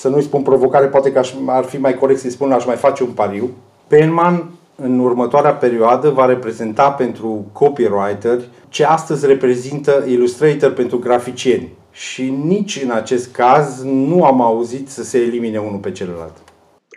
să 0.00 0.08
nu-i 0.08 0.22
spun 0.22 0.42
provocare, 0.42 0.86
poate 0.86 1.12
că 1.12 1.20
ar 1.46 1.64
fi 1.64 1.76
mai 1.76 1.94
corect 1.94 2.18
să-i 2.18 2.30
spun, 2.30 2.52
aș 2.52 2.66
mai 2.66 2.76
face 2.76 3.02
un 3.02 3.10
pariu. 3.10 3.50
Penman 3.88 4.50
în 4.76 4.98
următoarea 4.98 5.50
perioadă 5.50 6.08
va 6.08 6.26
reprezenta 6.26 6.90
pentru 6.90 7.44
copywriter 7.52 8.38
ce 8.68 8.84
astăzi 8.84 9.26
reprezintă 9.26 10.04
Illustrator 10.06 10.72
pentru 10.72 10.98
graficieni. 10.98 11.68
Și 11.90 12.34
nici 12.44 12.82
în 12.84 12.90
acest 12.90 13.32
caz 13.32 13.84
nu 13.84 14.24
am 14.24 14.40
auzit 14.40 14.88
să 14.88 15.02
se 15.02 15.18
elimine 15.18 15.58
unul 15.58 15.78
pe 15.78 15.90
celălalt. 15.90 16.36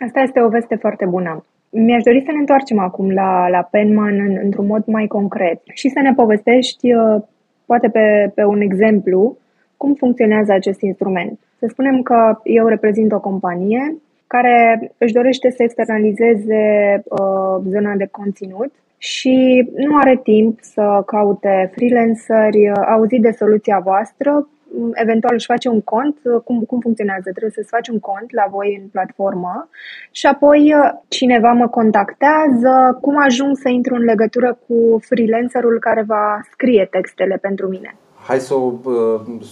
Asta 0.06 0.20
este 0.20 0.40
o 0.40 0.48
veste 0.48 0.74
foarte 0.74 1.06
bună. 1.06 1.44
Mi-aș 1.70 2.02
dori 2.02 2.22
să 2.26 2.32
ne 2.32 2.38
întoarcem 2.38 2.78
acum 2.78 3.10
la, 3.10 3.48
la 3.48 3.68
Penman 3.70 4.14
în, 4.20 4.38
într-un 4.42 4.66
mod 4.66 4.82
mai 4.86 5.06
concret 5.06 5.60
și 5.74 5.88
să 5.88 6.00
ne 6.00 6.12
povestești, 6.14 6.94
uh, 6.94 7.22
poate 7.66 7.88
pe, 7.88 8.32
pe 8.34 8.44
un 8.44 8.60
exemplu, 8.60 9.36
cum 9.76 9.94
funcționează 9.94 10.52
acest 10.52 10.80
instrument. 10.80 11.38
Să 11.62 11.68
spunem 11.70 12.02
că 12.02 12.38
eu 12.42 12.66
reprezint 12.66 13.12
o 13.12 13.20
companie 13.20 13.96
care 14.26 14.90
își 14.98 15.12
dorește 15.12 15.50
să 15.50 15.62
externalizeze 15.62 16.62
uh, 17.04 17.62
zona 17.68 17.94
de 17.94 18.08
conținut 18.10 18.72
și 18.98 19.68
nu 19.76 19.96
are 19.96 20.20
timp 20.22 20.58
să 20.60 21.02
caute 21.06 21.72
freelanceri, 21.74 22.70
uh, 22.70 22.84
auzit 22.88 23.22
de 23.22 23.30
soluția 23.30 23.78
voastră, 23.78 24.48
eventual 24.92 25.34
își 25.34 25.46
face 25.46 25.68
un 25.68 25.80
cont, 25.80 26.16
uh, 26.24 26.40
cum, 26.44 26.60
cum 26.60 26.80
funcționează? 26.80 27.30
Trebuie 27.30 27.50
să-ți 27.50 27.74
faci 27.76 27.88
un 27.88 28.00
cont 28.00 28.32
la 28.32 28.46
voi 28.50 28.78
în 28.82 28.88
platformă 28.88 29.68
și 30.10 30.26
apoi 30.26 30.74
uh, 30.74 30.90
cineva 31.08 31.52
mă 31.52 31.68
contactează, 31.68 32.98
cum 33.00 33.14
ajung 33.18 33.56
să 33.56 33.68
intru 33.68 33.94
în 33.94 34.04
legătură 34.04 34.58
cu 34.66 34.98
freelancerul 35.00 35.78
care 35.78 36.02
va 36.06 36.40
scrie 36.50 36.86
textele 36.90 37.36
pentru 37.36 37.68
mine 37.68 37.96
hai 38.26 38.40
să 38.40 38.54
o, 38.54 38.72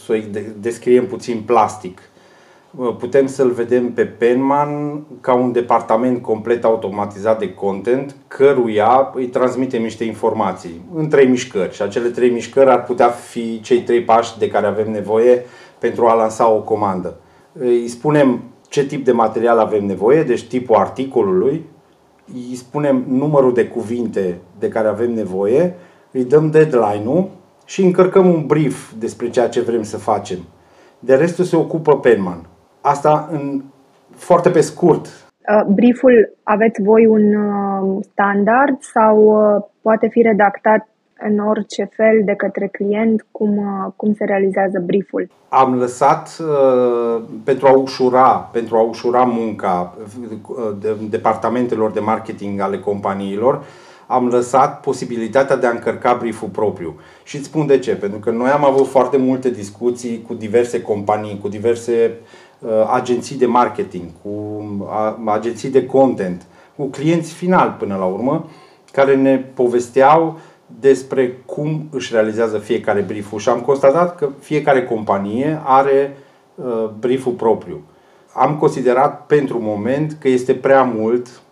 să 0.05 0.12
o 0.12 0.41
descriem 0.61 1.07
puțin 1.07 1.43
plastic. 1.47 2.00
Putem 2.99 3.27
să-l 3.27 3.50
vedem 3.50 3.93
pe 3.93 4.05
Penman 4.05 5.03
ca 5.21 5.35
un 5.35 5.53
departament 5.53 6.23
complet 6.23 6.65
automatizat 6.65 7.39
de 7.39 7.55
content, 7.55 8.17
căruia 8.29 9.11
îi 9.15 9.27
transmitem 9.27 9.83
niște 9.83 10.05
informații 10.05 10.81
în 10.95 11.09
trei 11.09 11.27
mișcări. 11.27 11.75
Și 11.75 11.83
acele 11.83 12.09
trei 12.09 12.31
mișcări 12.31 12.71
ar 12.71 12.85
putea 12.85 13.09
fi 13.09 13.61
cei 13.61 13.81
trei 13.83 14.03
pași 14.03 14.39
de 14.39 14.49
care 14.49 14.67
avem 14.67 14.91
nevoie 14.91 15.45
pentru 15.79 16.07
a 16.07 16.15
lansa 16.15 16.50
o 16.50 16.61
comandă. 16.61 17.17
Îi 17.53 17.89
spunem 17.89 18.43
ce 18.69 18.87
tip 18.87 19.05
de 19.05 19.12
material 19.12 19.59
avem 19.59 19.85
nevoie, 19.85 20.23
deci 20.23 20.47
tipul 20.47 20.77
articolului, 20.77 21.65
îi 22.35 22.55
spunem 22.55 23.05
numărul 23.09 23.55
de 23.55 23.67
cuvinte 23.67 24.39
de 24.59 24.69
care 24.69 24.89
avem 24.89 25.15
nevoie, 25.15 25.75
îi 26.11 26.25
dăm 26.25 26.50
deadline-ul 26.50 27.31
și 27.71 27.83
încărcăm 27.85 28.27
un 28.27 28.47
brief 28.47 28.93
despre 28.99 29.31
ceea 29.31 29.49
ce 29.49 29.61
vrem 29.61 29.83
să 29.83 29.97
facem. 29.97 30.39
De 30.99 31.15
restul 31.15 31.45
se 31.45 31.57
ocupă 31.57 31.99
Penman. 31.99 32.47
Asta 32.81 33.29
în 33.33 33.62
foarte 34.15 34.50
pe 34.50 34.61
scurt. 34.61 35.07
Uh, 35.07 35.67
brieful 35.75 36.37
aveți 36.43 36.83
voi 36.83 37.07
un 37.07 37.35
uh, 37.35 38.05
standard 38.12 38.77
sau 38.81 39.17
uh, 39.19 39.62
poate 39.83 40.09
fi 40.09 40.23
redactat 40.23 40.89
în 41.19 41.39
orice 41.39 41.89
fel 41.97 42.23
de 42.25 42.35
către 42.35 42.67
client 42.67 43.27
cum, 43.31 43.59
cum 43.97 44.15
se 44.15 44.25
realizează 44.25 44.83
brieful? 44.87 45.29
Am 45.49 45.79
lăsat 45.79 46.39
uh, 46.41 47.23
pentru 47.45 47.67
a 47.67 47.77
ușura, 47.77 48.49
pentru 48.53 48.77
a 48.77 48.81
ușura 48.81 49.23
munca 49.23 49.95
uh, 50.31 50.95
departamentelor 51.11 51.91
de 51.91 52.00
marketing 52.00 52.61
ale 52.61 52.79
companiilor, 52.79 53.55
uh, 53.55 53.65
am 54.11 54.26
lăsat 54.29 54.81
posibilitatea 54.81 55.57
de 55.57 55.67
a 55.67 55.71
încărca 55.71 56.14
brieful 56.14 56.49
propriu. 56.49 57.00
Și 57.23 57.37
îți 57.37 57.45
spun 57.45 57.67
de 57.67 57.79
ce. 57.79 57.95
Pentru 57.95 58.19
că 58.19 58.31
noi 58.31 58.50
am 58.50 58.64
avut 58.64 58.87
foarte 58.87 59.17
multe 59.17 59.50
discuții 59.50 60.25
cu 60.26 60.35
diverse 60.35 60.83
companii, 60.83 61.38
cu 61.43 61.49
diverse 61.49 62.12
uh, 62.59 62.71
agenții 62.93 63.37
de 63.37 63.47
marketing, 63.47 64.05
cu 64.23 64.29
uh, 64.79 65.14
agenții 65.25 65.71
de 65.71 65.87
content, 65.87 66.47
cu 66.76 66.85
clienți 66.85 67.33
final 67.33 67.76
până 67.79 67.97
la 67.97 68.05
urmă, 68.05 68.49
care 68.93 69.17
ne 69.17 69.37
povesteau 69.38 70.38
despre 70.81 71.38
cum 71.47 71.88
își 71.90 72.12
realizează 72.12 72.59
fiecare 72.59 73.00
brieful 73.00 73.38
și 73.38 73.49
am 73.49 73.61
constatat 73.61 74.17
că 74.17 74.29
fiecare 74.38 74.85
companie 74.85 75.61
are 75.64 76.17
uh, 76.55 76.90
brieful 76.99 77.33
propriu. 77.33 77.83
Am 78.33 78.57
considerat 78.57 79.26
pentru 79.26 79.61
moment 79.61 80.17
că 80.21 80.29
este 80.29 80.55
prea 80.55 80.83
mult 80.83 81.43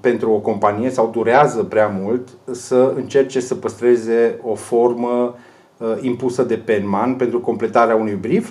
pentru 0.00 0.30
o 0.30 0.38
companie 0.38 0.90
sau 0.90 1.10
durează 1.12 1.62
prea 1.62 1.96
mult 2.00 2.28
să 2.50 2.92
încerce 2.96 3.40
să 3.40 3.54
păstreze 3.54 4.40
o 4.42 4.54
formă 4.54 5.34
uh, 5.76 5.88
impusă 6.00 6.42
de 6.42 6.54
penman 6.54 7.14
pentru 7.14 7.40
completarea 7.40 7.94
unui 7.94 8.14
brief, 8.14 8.50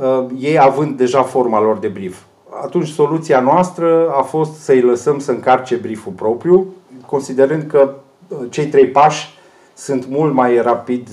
uh, 0.00 0.26
ei 0.38 0.58
având 0.58 0.96
deja 0.96 1.22
forma 1.22 1.60
lor 1.60 1.78
de 1.78 1.88
brief. 1.88 2.22
Atunci 2.62 2.88
soluția 2.88 3.40
noastră 3.40 4.10
a 4.10 4.22
fost 4.22 4.52
să-i 4.52 4.80
lăsăm 4.80 5.18
să 5.18 5.30
încarce 5.30 5.76
brieful 5.76 6.12
propriu, 6.12 6.66
considerând 7.06 7.62
că 7.62 7.94
uh, 8.28 8.38
cei 8.50 8.66
trei 8.66 8.86
pași 8.86 9.34
sunt 9.74 10.06
mult 10.08 10.34
mai 10.34 10.62
rapid 10.62 11.08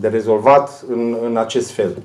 de 0.00 0.08
rezolvat 0.08 0.84
în, 0.88 1.16
în 1.24 1.36
acest 1.36 1.70
fel. 1.70 2.02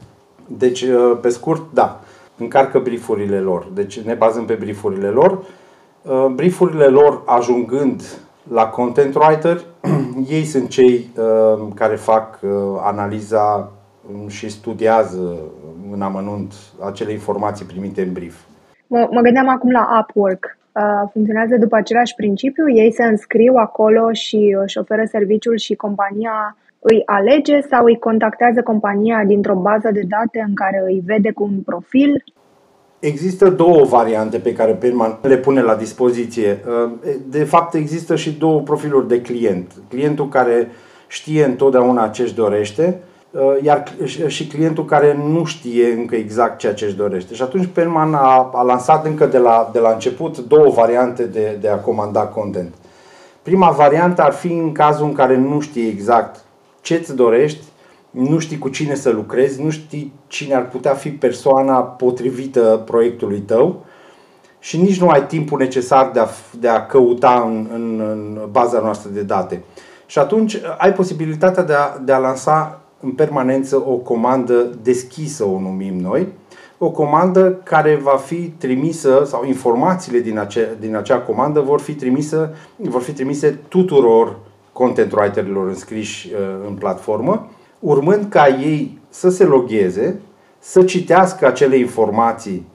Deci, 0.47 0.85
pe 1.21 1.29
scurt, 1.29 1.61
da, 1.73 2.01
încarcă 2.37 2.79
briefurile 2.79 3.39
lor. 3.39 3.67
Deci 3.73 3.99
ne 3.99 4.13
bazăm 4.13 4.45
pe 4.45 4.53
briefurile 4.53 5.07
lor 5.07 5.31
Uh, 5.31 5.58
briefurile 6.35 6.85
lor 6.85 7.23
ajungând 7.25 8.01
la 8.51 8.65
content 8.67 9.15
writer, 9.15 9.61
ei 10.35 10.43
sunt 10.43 10.69
cei 10.69 11.09
uh, 11.17 11.67
care 11.75 11.95
fac 11.95 12.39
uh, 12.41 12.49
analiza 12.81 13.71
și 14.27 14.49
studiază 14.49 15.37
în 15.91 16.01
amănunt 16.01 16.53
acele 16.85 17.11
informații 17.11 17.65
primite 17.65 18.01
în 18.01 18.13
brief. 18.13 18.35
Mă, 18.87 19.07
mă 19.11 19.21
gândeam 19.21 19.47
acum 19.47 19.71
la 19.71 19.99
Upwork. 19.99 20.57
Uh, 20.71 21.09
funcționează 21.11 21.55
după 21.57 21.75
același 21.75 22.15
principiu? 22.15 22.69
Ei 22.69 22.93
se 22.93 23.03
înscriu 23.03 23.53
acolo 23.55 24.11
și 24.11 24.57
își 24.63 24.77
oferă 24.77 25.03
serviciul 25.05 25.57
și 25.57 25.75
compania 25.75 26.57
îi 26.79 27.01
alege 27.05 27.59
sau 27.59 27.85
îi 27.85 27.99
contactează 27.99 28.61
compania 28.61 29.23
dintr-o 29.25 29.55
bază 29.55 29.89
de 29.91 30.01
date 30.07 30.43
în 30.47 30.53
care 30.53 30.83
îi 30.85 31.01
vede 31.05 31.31
cu 31.31 31.43
un 31.43 31.61
profil? 31.61 32.23
Există 32.99 33.49
două 33.49 33.83
variante 33.83 34.37
pe 34.37 34.53
care 34.53 34.71
Perman 34.71 35.17
le 35.21 35.37
pune 35.37 35.61
la 35.61 35.75
dispoziție. 35.75 36.63
Uh, 36.83 36.91
de 37.27 37.43
fapt, 37.43 37.73
există 37.73 38.15
și 38.15 38.31
două 38.31 38.59
profiluri 38.59 39.07
de 39.07 39.21
client. 39.21 39.71
Clientul 39.89 40.29
care 40.29 40.71
știe 41.07 41.43
întotdeauna 41.43 42.07
ce 42.07 42.21
își 42.21 42.35
dorește, 42.35 42.99
uh, 43.31 43.41
iar 43.61 43.83
și 44.27 44.47
clientul 44.47 44.85
care 44.85 45.19
nu 45.31 45.43
știe 45.45 45.91
încă 45.91 46.15
exact 46.15 46.57
ceea 46.57 46.73
ce 46.73 46.85
își 46.85 46.95
dorește. 46.95 47.33
Și 47.33 47.41
atunci 47.41 47.69
Perman 47.73 48.13
a, 48.13 48.49
a 48.53 48.61
lansat 48.61 49.05
încă 49.05 49.25
de 49.25 49.37
la, 49.37 49.69
de 49.73 49.79
la 49.79 49.89
început 49.89 50.37
două 50.37 50.69
variante 50.69 51.23
de, 51.23 51.57
de 51.61 51.69
a 51.69 51.77
comanda 51.77 52.21
content. 52.21 52.73
Prima 53.41 53.69
variantă 53.69 54.21
ar 54.21 54.33
fi 54.33 54.51
în 54.51 54.71
cazul 54.71 55.05
în 55.05 55.13
care 55.13 55.37
nu 55.37 55.59
știi 55.59 55.87
exact 55.87 56.43
ce 56.81 56.95
îți 56.95 57.15
dorești, 57.15 57.65
nu 58.09 58.39
știi 58.39 58.57
cu 58.57 58.69
cine 58.69 58.95
să 58.95 59.09
lucrezi, 59.09 59.61
nu 59.61 59.69
știi 59.69 60.13
cine 60.27 60.53
ar 60.53 60.67
putea 60.67 60.93
fi 60.93 61.09
persoana 61.09 61.81
potrivită 61.81 62.81
proiectului 62.85 63.39
tău 63.39 63.85
și 64.59 64.77
nici 64.77 64.99
nu 64.99 65.09
ai 65.09 65.25
timpul 65.25 65.59
necesar 65.59 66.11
de 66.13 66.19
a, 66.19 66.27
de 66.59 66.67
a 66.67 66.85
căuta 66.85 67.43
în, 67.47 67.67
în, 67.73 67.99
în 67.99 68.47
baza 68.51 68.79
noastră 68.79 69.09
de 69.13 69.21
date. 69.21 69.63
Și 70.05 70.19
atunci 70.19 70.57
ai 70.77 70.93
posibilitatea 70.93 71.63
de 71.63 71.73
a, 71.73 71.97
de 71.97 72.11
a 72.11 72.17
lansa 72.17 72.81
în 72.99 73.11
permanență 73.11 73.83
o 73.87 73.93
comandă 73.93 74.77
deschisă, 74.81 75.43
o 75.45 75.59
numim 75.59 75.99
noi, 75.99 76.27
o 76.77 76.91
comandă 76.91 77.51
care 77.63 77.95
va 77.95 78.17
fi 78.17 78.35
trimisă 78.35 79.23
sau 79.25 79.45
informațiile 79.45 80.19
din, 80.19 80.37
ace, 80.37 80.77
din 80.79 80.95
acea 80.95 81.19
comandă 81.19 81.59
vor 81.59 81.79
fi 81.79 81.93
trimise, 81.93 82.53
vor 82.75 83.01
fi 83.01 83.11
trimise 83.11 83.59
tuturor 83.67 84.39
content 84.71 85.11
writerilor 85.11 85.67
înscriși 85.67 86.31
uh, 86.33 86.67
în 86.67 86.73
platformă 86.73 87.49
urmând 87.79 88.25
ca 88.29 88.47
ei 88.47 88.99
să 89.09 89.29
se 89.29 89.43
logheze, 89.43 90.19
să 90.59 90.83
citească 90.83 91.47
acele 91.47 91.77
informații 91.77 92.67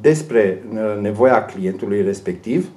despre 0.00 0.64
uh, 0.72 0.78
nevoia 1.00 1.44
clientului 1.44 2.02
respectiv, 2.02 2.68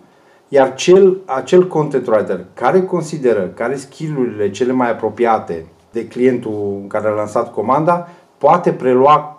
iar 0.47 0.75
cel, 0.75 1.17
acel 1.25 1.67
content 1.67 2.07
writer 2.07 2.45
care 2.53 2.81
consideră 2.81 3.47
care 3.47 3.75
skillurile 3.75 4.51
cele 4.51 4.71
mai 4.71 4.89
apropiate 4.89 5.65
de 5.91 6.07
clientul 6.07 6.83
care 6.87 7.07
a 7.07 7.11
lansat 7.11 7.53
comanda, 7.53 8.07
poate 8.37 8.71
prelua 8.71 9.15
uh, 9.33 9.38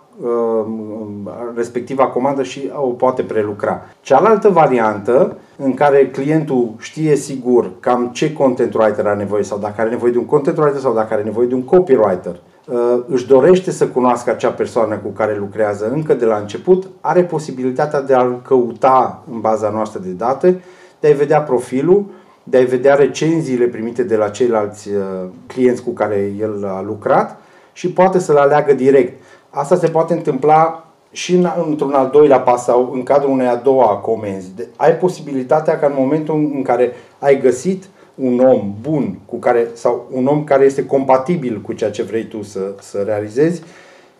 respectiva 1.55 2.07
comandă 2.07 2.43
și 2.43 2.71
o 2.75 2.87
poate 2.87 3.23
prelucra. 3.23 3.81
Cealaltă 4.01 4.49
variantă 4.49 5.37
în 5.57 5.73
care 5.73 6.09
clientul 6.09 6.73
știe 6.79 7.15
sigur 7.15 7.71
cam 7.79 8.09
ce 8.13 8.33
content 8.33 8.73
writer 8.73 9.07
are 9.07 9.17
nevoie 9.17 9.43
sau 9.43 9.57
dacă 9.57 9.81
are 9.81 9.89
nevoie 9.89 10.11
de 10.11 10.17
un 10.17 10.25
content 10.25 10.57
writer 10.57 10.79
sau 10.79 10.93
dacă 10.93 11.13
are 11.13 11.23
nevoie 11.23 11.47
de 11.47 11.53
un 11.53 11.63
copywriter, 11.63 12.39
uh, 12.67 12.77
își 13.07 13.27
dorește 13.27 13.71
să 13.71 13.87
cunoască 13.87 14.29
acea 14.29 14.49
persoană 14.49 14.95
cu 14.95 15.09
care 15.09 15.37
lucrează 15.37 15.91
încă 15.93 16.13
de 16.13 16.25
la 16.25 16.37
început, 16.37 16.87
are 17.01 17.23
posibilitatea 17.23 18.01
de 18.01 18.13
a-l 18.13 18.41
căuta 18.47 19.23
în 19.31 19.39
baza 19.39 19.69
noastră 19.69 19.99
de 20.03 20.09
date, 20.09 20.61
de 20.99 21.07
a-i 21.07 21.13
vedea 21.13 21.41
profilul, 21.41 22.05
de 22.43 22.57
a-i 22.57 22.65
vedea 22.65 22.95
recenziile 22.95 23.65
primite 23.65 24.03
de 24.03 24.15
la 24.15 24.29
ceilalți 24.29 24.89
uh, 24.89 25.29
clienți 25.47 25.83
cu 25.83 25.89
care 25.89 26.31
el 26.39 26.65
a 26.65 26.81
lucrat 26.81 27.39
și 27.73 27.91
poate 27.91 28.19
să-l 28.19 28.37
aleagă 28.37 28.73
direct. 28.73 29.21
Asta 29.53 29.75
se 29.75 29.89
poate 29.89 30.13
întâmpla 30.13 30.85
și 31.11 31.35
în, 31.35 31.47
într-un 31.67 31.93
al 31.93 32.09
doilea 32.11 32.39
pas 32.39 32.63
sau 32.63 32.91
în 32.93 33.03
cadrul 33.03 33.31
unei 33.31 33.47
a 33.47 33.55
doua 33.55 33.97
comenzi. 33.97 34.55
De, 34.55 34.67
ai 34.75 34.91
posibilitatea 34.91 35.79
ca 35.79 35.87
în 35.87 35.93
momentul 35.97 36.35
în 36.35 36.61
care 36.61 36.91
ai 37.19 37.39
găsit 37.39 37.83
un 38.15 38.39
om 38.39 38.73
bun 38.81 39.17
cu 39.25 39.37
care, 39.37 39.67
sau 39.73 40.07
un 40.11 40.25
om 40.25 40.43
care 40.43 40.63
este 40.63 40.85
compatibil 40.85 41.61
cu 41.61 41.73
ceea 41.73 41.91
ce 41.91 42.03
vrei 42.03 42.23
tu 42.23 42.41
să, 42.41 42.73
să 42.79 43.01
realizezi, 43.05 43.63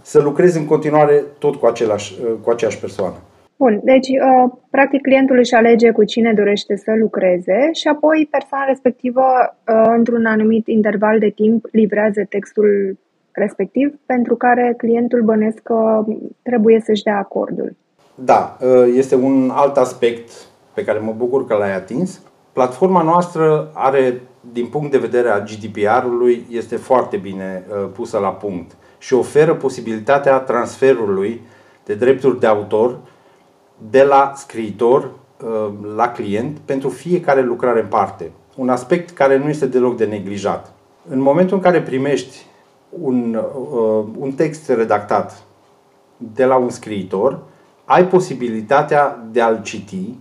să 0.02 0.22
lucrezi 0.22 0.58
în 0.58 0.66
continuare 0.66 1.24
tot 1.38 1.56
cu, 1.56 1.66
același, 1.66 2.16
cu 2.42 2.50
aceeași 2.50 2.80
persoană. 2.80 3.16
Bun, 3.58 3.80
deci 3.84 4.08
uh, 4.08 4.52
practic 4.70 5.02
clientul 5.02 5.38
își 5.38 5.54
alege 5.54 5.92
cu 5.92 6.04
cine 6.04 6.34
dorește 6.34 6.76
să 6.76 6.92
lucreze 7.00 7.70
și 7.74 7.88
apoi 7.88 8.28
persoana 8.32 8.66
respectivă, 8.66 9.22
uh, 9.22 9.94
într-un 9.98 10.26
anumit 10.26 10.68
interval 10.68 11.20
de 11.20 11.30
timp, 11.30 11.66
livrează 11.72 12.26
textul 12.30 12.98
respectiv 13.32 13.94
pentru 14.06 14.36
care 14.36 14.74
clientul 14.78 15.22
bănesc 15.22 15.60
că 15.64 16.06
trebuie 16.42 16.80
să-și 16.80 17.04
dea 17.04 17.18
acordul. 17.18 17.76
Da, 18.16 18.58
ă, 18.62 18.88
este 18.88 19.16
un 19.16 19.52
alt 19.54 19.78
aspect 19.78 20.32
pe 20.74 20.84
care 20.84 21.00
mă 21.00 21.14
bucur 21.18 21.46
că 21.46 21.54
l-ai 21.56 21.76
atins. 21.76 22.22
Platforma 22.54 23.02
noastră 23.02 23.72
are, 23.74 24.22
din 24.52 24.68
punct 24.68 24.92
de 24.92 24.98
vedere 24.98 25.30
al 25.30 25.44
GDPR-ului, 25.44 26.46
este 26.50 26.76
foarte 26.76 27.18
bine 27.18 27.64
ă, 27.72 27.86
pusă 27.86 28.18
la 28.18 28.30
punct 28.30 28.72
și 28.98 29.14
oferă 29.14 29.56
posibilitatea 29.56 30.38
transferului 30.38 31.42
de 31.86 31.94
drepturi 31.94 32.40
de 32.40 32.48
autor 32.48 33.00
de 33.90 34.04
la 34.04 34.32
scriitor 34.36 35.12
ă, 35.44 35.72
la 35.96 36.12
client 36.12 36.58
pentru 36.58 36.90
fiecare 36.90 37.42
lucrare 37.42 37.80
în 37.80 37.88
parte. 37.88 38.32
Un 38.56 38.70
aspect 38.70 39.10
care 39.10 39.38
nu 39.38 39.50
este 39.50 39.66
deloc 39.66 39.98
de 39.98 40.06
neglijat. 40.06 40.74
În 41.10 41.20
momentul 41.20 41.56
în 41.56 41.64
care 41.64 41.82
primești 41.82 42.46
un, 43.00 43.46
uh, 43.72 44.06
un 44.18 44.32
text 44.32 44.70
redactat 44.70 45.44
de 46.18 46.46
la 46.46 46.56
un 46.56 46.70
scriitor, 46.70 47.40
ai 47.86 48.08
posibilitatea 48.08 49.26
de 49.32 49.42
a-l 49.42 49.60
citi 49.64 50.14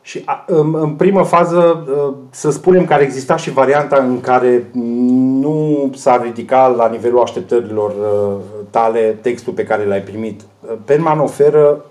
și 0.00 0.24
în, 0.46 0.74
în 0.74 0.90
primă 0.90 1.24
fază 1.24 1.86
uh, 1.88 2.14
să 2.30 2.50
spunem 2.50 2.84
că 2.84 2.92
ar 2.92 3.00
exista 3.00 3.36
și 3.36 3.50
varianta 3.50 3.96
în 3.96 4.20
care 4.20 4.70
nu 4.72 5.90
s-ar 5.94 6.22
ridica 6.22 6.66
la 6.66 6.88
nivelul 6.88 7.20
așteptărilor 7.20 7.90
uh, 7.90 8.36
tale 8.70 9.18
textul 9.20 9.52
pe 9.52 9.64
care 9.64 9.84
l-ai 9.84 10.02
primit. 10.02 10.42
Penman 10.84 11.18
oferă 11.18 11.84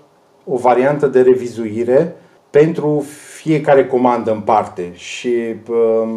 o 0.44 0.56
variantă 0.56 1.06
de 1.06 1.20
revizuire 1.20 2.16
pentru 2.50 3.04
fiecare 3.34 3.86
comandă 3.86 4.30
în 4.30 4.40
parte 4.40 4.90
și 4.94 5.34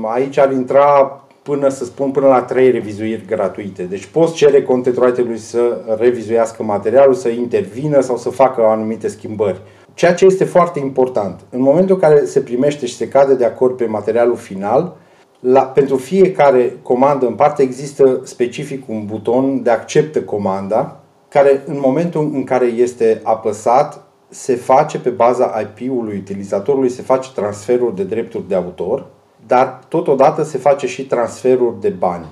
aici 0.04 0.38
ar 0.38 0.52
intra 0.52 1.21
până 1.44 1.70
să 1.70 1.86
spun 1.86 2.12
până 2.12 2.28
la 2.28 2.42
trei 2.42 2.72
revizuiri 2.72 3.26
gratuite. 3.26 3.84
Deci 3.84 4.06
poți 4.06 4.34
cere 4.34 4.62
content 4.62 4.98
writerului 4.98 5.38
să 5.38 5.82
revizuiască 6.00 6.64
materialul, 6.64 7.14
să 7.14 7.30
intervină 7.30 8.02
sau 8.02 8.18
să 8.18 8.30
facă 8.30 8.62
anumite 8.62 9.08
schimbări. 9.08 9.62
Ceea 9.94 10.14
ce 10.14 10.26
este 10.26 10.44
foarte 10.44 10.80
important. 10.80 11.40
În 11.50 11.62
momentul 11.62 11.96
în 11.96 12.02
care 12.02 12.26
se 12.26 12.40
primește 12.40 12.86
și 12.86 12.96
se 12.96 13.08
cade 13.08 13.34
de 13.34 13.46
acord 13.46 13.76
pe 13.76 13.86
materialul 13.86 14.36
final, 14.36 14.96
la, 15.40 15.62
pentru 15.62 15.96
fiecare 15.96 16.78
comandă 16.82 17.26
în 17.26 17.34
parte 17.34 17.62
există 17.62 18.22
specific 18.24 18.90
un 18.90 19.06
buton 19.06 19.64
de 19.64 19.70
acceptă 19.70 20.22
comanda, 20.22 21.00
care 21.28 21.64
în 21.66 21.80
momentul 21.82 22.30
în 22.34 22.44
care 22.44 22.66
este 22.66 23.20
apăsat, 23.24 24.04
se 24.30 24.56
face 24.56 25.00
pe 25.00 25.10
baza 25.10 25.62
IP-ului 25.62 26.18
utilizatorului, 26.18 26.90
se 26.90 27.02
face 27.02 27.30
transferul 27.36 27.94
de 27.96 28.04
drepturi 28.04 28.48
de 28.48 28.56
autor 28.56 29.06
dar 29.48 29.80
totodată 29.88 30.44
se 30.44 30.58
face 30.58 30.88
și 30.88 31.06
transferul 31.06 31.78
de 31.82 31.90
bani. 31.90 32.26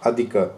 Adică 0.00 0.50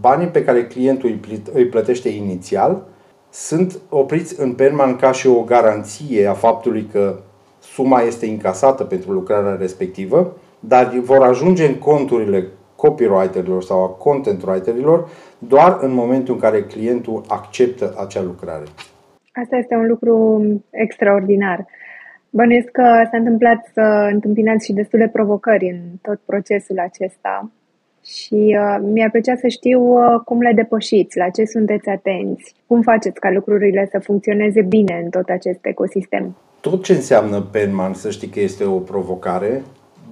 banii 0.00 0.26
pe 0.26 0.44
care 0.44 0.66
clientul 0.66 1.18
îi 1.52 1.66
plătește 1.66 2.08
inițial 2.08 2.82
sunt 3.30 3.78
opriți 3.88 4.40
în 4.40 4.52
perman 4.52 4.96
ca 4.96 5.12
și 5.12 5.26
o 5.26 5.42
garanție 5.42 6.26
a 6.26 6.32
faptului 6.32 6.88
că 6.92 7.18
suma 7.60 8.00
este 8.00 8.26
încasată 8.26 8.84
pentru 8.84 9.12
lucrarea 9.12 9.54
respectivă, 9.54 10.36
dar 10.60 10.92
vor 11.02 11.22
ajunge 11.22 11.66
în 11.66 11.74
conturile 11.74 12.46
copywriterilor 12.76 13.62
sau 13.62 13.82
a 13.82 13.88
content 13.88 14.42
writerilor 14.42 15.08
doar 15.38 15.78
în 15.80 15.92
momentul 15.92 16.34
în 16.34 16.40
care 16.40 16.62
clientul 16.62 17.22
acceptă 17.28 17.94
acea 17.98 18.22
lucrare. 18.22 18.64
Asta 19.42 19.56
este 19.56 19.74
un 19.74 19.86
lucru 19.86 20.42
extraordinar. 20.70 21.66
Bănuiesc 22.36 22.68
că 22.70 22.82
s-a 23.10 23.16
întâmplat 23.16 23.70
să 23.72 24.08
întâmpinați 24.12 24.64
și 24.64 24.72
destule 24.72 25.08
provocări 25.08 25.70
în 25.70 25.80
tot 26.02 26.20
procesul 26.24 26.78
acesta 26.78 27.50
și 28.04 28.56
uh, 28.60 28.88
mi-ar 28.92 29.10
plăcea 29.10 29.36
să 29.36 29.48
știu 29.48 29.80
uh, 29.80 30.20
cum 30.24 30.40
le 30.40 30.52
depășiți, 30.54 31.18
la 31.18 31.28
ce 31.28 31.44
sunteți 31.44 31.88
atenți, 31.88 32.54
cum 32.66 32.82
faceți 32.82 33.20
ca 33.20 33.30
lucrurile 33.30 33.88
să 33.90 33.98
funcționeze 33.98 34.62
bine 34.62 35.00
în 35.04 35.10
tot 35.10 35.28
acest 35.28 35.58
ecosistem. 35.62 36.36
Tot 36.60 36.82
ce 36.84 36.92
înseamnă 36.92 37.40
Penman, 37.40 37.94
să 37.94 38.10
știi 38.10 38.28
că 38.28 38.40
este 38.40 38.64
o 38.64 38.78
provocare, 38.78 39.62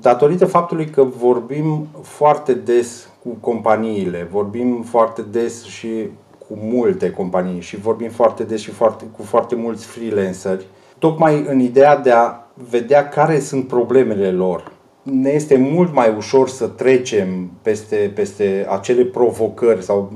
datorită 0.01 0.45
faptului 0.45 0.87
că 0.87 1.03
vorbim 1.03 1.87
foarte 2.03 2.55
des 2.55 3.13
cu 3.23 3.29
companiile, 3.41 4.27
vorbim 4.31 4.83
foarte 4.83 5.23
des 5.33 5.65
și 5.65 6.09
cu 6.49 6.59
multe 6.63 7.11
companii 7.11 7.61
și 7.61 7.77
vorbim 7.77 8.11
foarte 8.11 8.45
des 8.45 8.61
și 8.61 8.71
foarte, 8.71 9.05
cu 9.17 9.23
foarte 9.23 9.55
mulți 9.55 9.87
freelanceri 9.87 10.67
tocmai 11.05 11.45
în 11.49 11.61
ideea 11.61 11.97
de 11.97 12.11
a 12.11 12.35
vedea 12.71 13.09
care 13.09 13.41
sunt 13.41 13.67
problemele 13.67 14.31
lor 14.31 14.73
ne 15.03 15.31
este 15.31 15.57
mult 15.57 15.95
mai 15.95 16.15
ușor 16.17 16.49
să 16.49 16.67
trecem 16.67 17.51
peste, 17.63 18.13
peste 18.15 18.67
acele 18.71 19.05
provocări 19.05 19.83
sau 19.83 20.13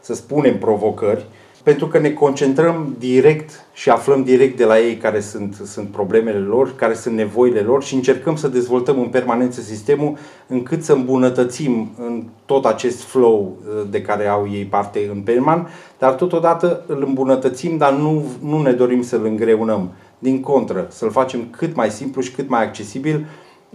să 0.00 0.14
spunem 0.14 0.58
provocări 0.58 1.26
pentru 1.62 1.86
că 1.86 1.98
ne 1.98 2.10
concentrăm 2.10 2.96
direct 2.98 3.50
și 3.72 3.90
aflăm 3.90 4.22
direct 4.22 4.56
de 4.56 4.64
la 4.64 4.78
ei 4.78 4.96
care 4.96 5.20
sunt, 5.20 5.54
sunt 5.64 5.88
problemele 5.88 6.38
lor, 6.38 6.74
care 6.74 6.94
sunt 6.94 7.14
nevoile 7.14 7.60
lor 7.60 7.82
și 7.82 7.94
încercăm 7.94 8.36
să 8.36 8.48
dezvoltăm 8.48 8.98
în 8.98 9.08
permanență 9.08 9.60
sistemul 9.60 10.16
încât 10.46 10.82
să 10.82 10.92
îmbunătățim 10.92 11.90
în 11.98 12.24
tot 12.44 12.64
acest 12.64 13.02
flow 13.02 13.56
uh, 13.58 13.82
de 13.90 14.02
care 14.02 14.26
au 14.26 14.48
ei 14.52 14.64
parte 14.64 15.10
în 15.12 15.20
perman, 15.20 15.68
dar 15.98 16.12
totodată 16.12 16.84
îl 16.86 17.04
îmbunătățim, 17.06 17.76
dar 17.76 17.92
nu, 17.92 18.22
nu 18.42 18.62
ne 18.62 18.72
dorim 18.72 19.02
să-l 19.02 19.24
îngreunăm. 19.24 19.90
Din 20.22 20.40
contră, 20.40 20.86
să-l 20.90 21.10
facem 21.10 21.48
cât 21.50 21.74
mai 21.74 21.90
simplu 21.90 22.20
și 22.20 22.32
cât 22.32 22.48
mai 22.48 22.64
accesibil, 22.64 23.26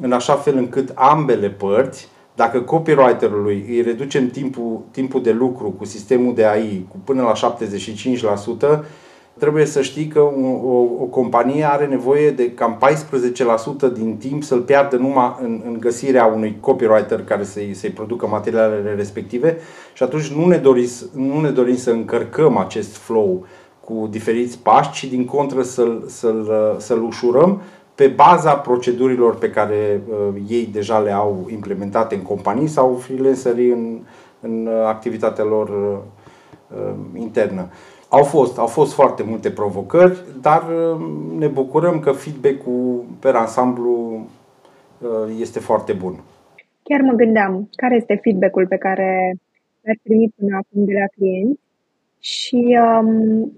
în 0.02 0.12
așa 0.12 0.34
fel 0.34 0.58
încât 0.58 0.92
ambele 0.96 1.50
părți 1.50 2.10
dacă 2.36 2.62
copywriterului 2.62 3.66
îi 3.68 3.82
reducem 3.82 4.30
timpul, 4.30 4.82
timpul 4.92 5.22
de 5.22 5.32
lucru 5.32 5.70
cu 5.72 5.86
sistemul 5.86 6.34
de 6.34 6.46
AI 6.46 6.86
cu 6.90 6.98
până 7.04 7.22
la 7.22 7.58
75%, 8.80 8.86
trebuie 9.40 9.66
să 9.66 9.82
știi 9.82 10.08
că 10.08 10.20
o, 10.20 10.48
o, 10.64 10.82
o 11.02 11.06
companie 11.06 11.64
are 11.64 11.86
nevoie 11.86 12.32
de 12.32 12.52
cam 12.52 12.80
14% 13.90 13.94
din 13.94 14.16
timp 14.18 14.44
să-l 14.44 14.62
piardă 14.62 14.96
numai 14.96 15.36
în, 15.42 15.62
în 15.66 15.78
găsirea 15.80 16.26
unui 16.26 16.58
copywriter 16.60 17.24
care 17.24 17.44
să-i, 17.44 17.74
să-i 17.74 17.90
producă 17.90 18.28
materialele 18.28 18.94
respective. 18.96 19.58
Și 19.94 20.04
atunci 20.04 20.28
nu 20.28 20.48
ne, 20.48 20.58
dorim, 20.58 20.88
nu 21.14 21.42
ne 21.42 21.50
dorim 21.50 21.76
să 21.76 21.92
încărcăm 21.92 22.58
acest 22.58 22.96
flow 22.96 23.46
cu 23.86 24.08
diferiți 24.10 24.60
pași, 24.60 24.92
ci 24.92 25.10
din 25.10 25.26
contră 25.26 25.62
să-l, 25.62 26.04
să-l, 26.08 26.76
să-l 26.78 27.04
ușurăm 27.04 27.62
pe 27.96 28.08
baza 28.08 28.56
procedurilor 28.56 29.38
pe 29.38 29.50
care 29.50 30.02
uh, 30.10 30.42
ei 30.48 30.66
deja 30.66 31.00
le 31.00 31.12
au 31.12 31.48
implementate 31.52 32.16
în 32.16 32.22
companii 32.22 32.68
sau 32.68 32.96
freelancerii 32.96 33.70
în, 33.70 34.00
în 34.40 34.66
uh, 34.66 34.86
activitatea 34.86 35.44
lor 35.44 35.70
uh, 35.70 35.98
uh, 36.78 36.94
internă. 37.14 37.70
Au 38.10 38.24
fost, 38.24 38.58
au 38.58 38.66
fost 38.68 38.94
foarte 38.94 39.24
multe 39.24 39.52
provocări, 39.52 40.24
dar 40.42 40.62
uh, 40.62 41.06
ne 41.38 41.48
bucurăm 41.48 42.00
că 42.00 42.12
feedback-ul 42.12 43.06
pe 43.20 43.28
ansamblu 43.28 44.26
uh, 45.00 45.36
este 45.40 45.60
foarte 45.60 45.94
bun. 45.94 46.24
Chiar 46.84 47.02
mă 47.02 47.14
gândeam, 47.14 47.70
care 47.76 47.96
este 47.96 48.20
feedback-ul 48.22 48.68
pe 48.68 48.78
care 48.78 49.36
l-ați 49.82 50.00
primit 50.04 50.34
până 50.36 50.56
acum 50.56 50.86
de 50.86 50.94
la 50.94 51.06
clienți 51.16 51.60
și 52.20 52.78
um, 53.02 53.52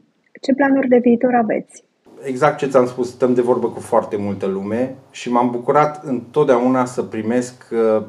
ce 0.47 0.53
planuri 0.53 0.87
de 0.87 0.99
viitor 1.07 1.33
aveți? 1.43 1.83
exact 2.23 2.57
ce 2.57 2.67
ți-am 2.67 2.87
spus, 2.87 3.09
stăm 3.09 3.33
de 3.33 3.41
vorbă 3.41 3.67
cu 3.67 3.79
foarte 3.79 4.17
multă 4.17 4.45
lume 4.45 4.95
și 5.11 5.31
m-am 5.31 5.49
bucurat 5.51 6.03
întotdeauna 6.05 6.85
să 6.85 7.01
primesc 7.01 7.53
uh, 7.71 8.03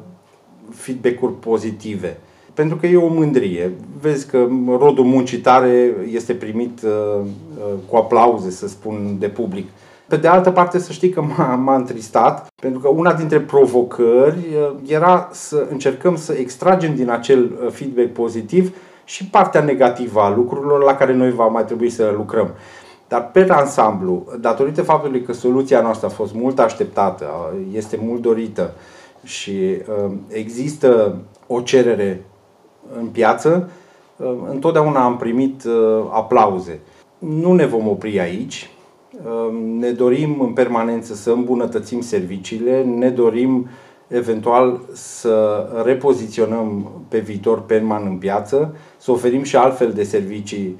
feedback-uri 0.69 1.33
pozitive. 1.39 2.17
Pentru 2.53 2.77
că 2.77 2.87
e 2.87 2.97
o 2.97 3.07
mândrie. 3.07 3.71
Vezi 4.01 4.27
că 4.27 4.47
rodul 4.67 5.05
muncii 5.05 5.37
tare 5.37 5.93
este 6.11 6.33
primit 6.33 6.81
uh, 6.83 6.89
uh, 7.21 7.73
cu 7.89 7.95
aplauze, 7.95 8.49
să 8.49 8.67
spun, 8.67 9.15
de 9.19 9.27
public. 9.27 9.67
Pe 10.07 10.17
de 10.17 10.27
altă 10.27 10.51
parte, 10.51 10.79
să 10.79 10.91
știi 10.91 11.09
că 11.09 11.21
m-a, 11.21 11.55
m-a 11.55 11.75
întristat, 11.75 12.47
pentru 12.61 12.79
că 12.79 12.87
una 12.87 13.13
dintre 13.13 13.39
provocări 13.39 14.47
era 14.87 15.29
să 15.31 15.67
încercăm 15.69 16.15
să 16.15 16.33
extragem 16.33 16.95
din 16.95 17.09
acel 17.09 17.69
feedback 17.71 18.07
pozitiv 18.07 18.75
și 19.09 19.25
partea 19.25 19.61
negativă 19.61 20.19
a 20.19 20.35
lucrurilor 20.35 20.83
la 20.83 20.95
care 20.95 21.13
noi 21.13 21.31
va 21.31 21.47
mai 21.47 21.65
trebui 21.65 21.89
să 21.89 22.13
lucrăm. 22.15 22.49
Dar 23.07 23.31
pe 23.31 23.45
ansamblu, 23.49 24.25
datorită 24.39 24.81
faptului 24.81 25.21
că 25.21 25.33
soluția 25.33 25.81
noastră 25.81 26.07
a 26.07 26.09
fost 26.09 26.33
mult 26.33 26.59
așteptată, 26.59 27.53
este 27.71 27.99
mult 28.01 28.21
dorită 28.21 28.73
și 29.23 29.51
um, 30.03 30.19
există 30.27 31.17
o 31.47 31.61
cerere 31.61 32.25
în 32.99 33.05
piață, 33.05 33.69
um, 34.17 34.47
întotdeauna 34.49 35.03
am 35.03 35.17
primit 35.17 35.63
uh, 35.63 36.05
aplauze. 36.11 36.79
Nu 37.19 37.53
ne 37.53 37.65
vom 37.65 37.87
opri 37.87 38.19
aici. 38.19 38.69
Um, 39.47 39.55
ne 39.55 39.91
dorim 39.91 40.41
în 40.41 40.53
permanență 40.53 41.13
să 41.13 41.31
îmbunătățim 41.31 42.01
serviciile, 42.01 42.83
ne 42.83 43.09
dorim 43.09 43.67
eventual 44.09 44.81
să 44.93 45.65
repoziționăm 45.85 46.91
pe 47.07 47.19
viitor 47.19 47.61
Penman 47.61 48.05
în 48.05 48.17
piață, 48.17 48.75
să 48.97 49.11
oferim 49.11 49.43
și 49.43 49.55
altfel 49.55 49.91
de 49.91 50.03
servicii 50.03 50.79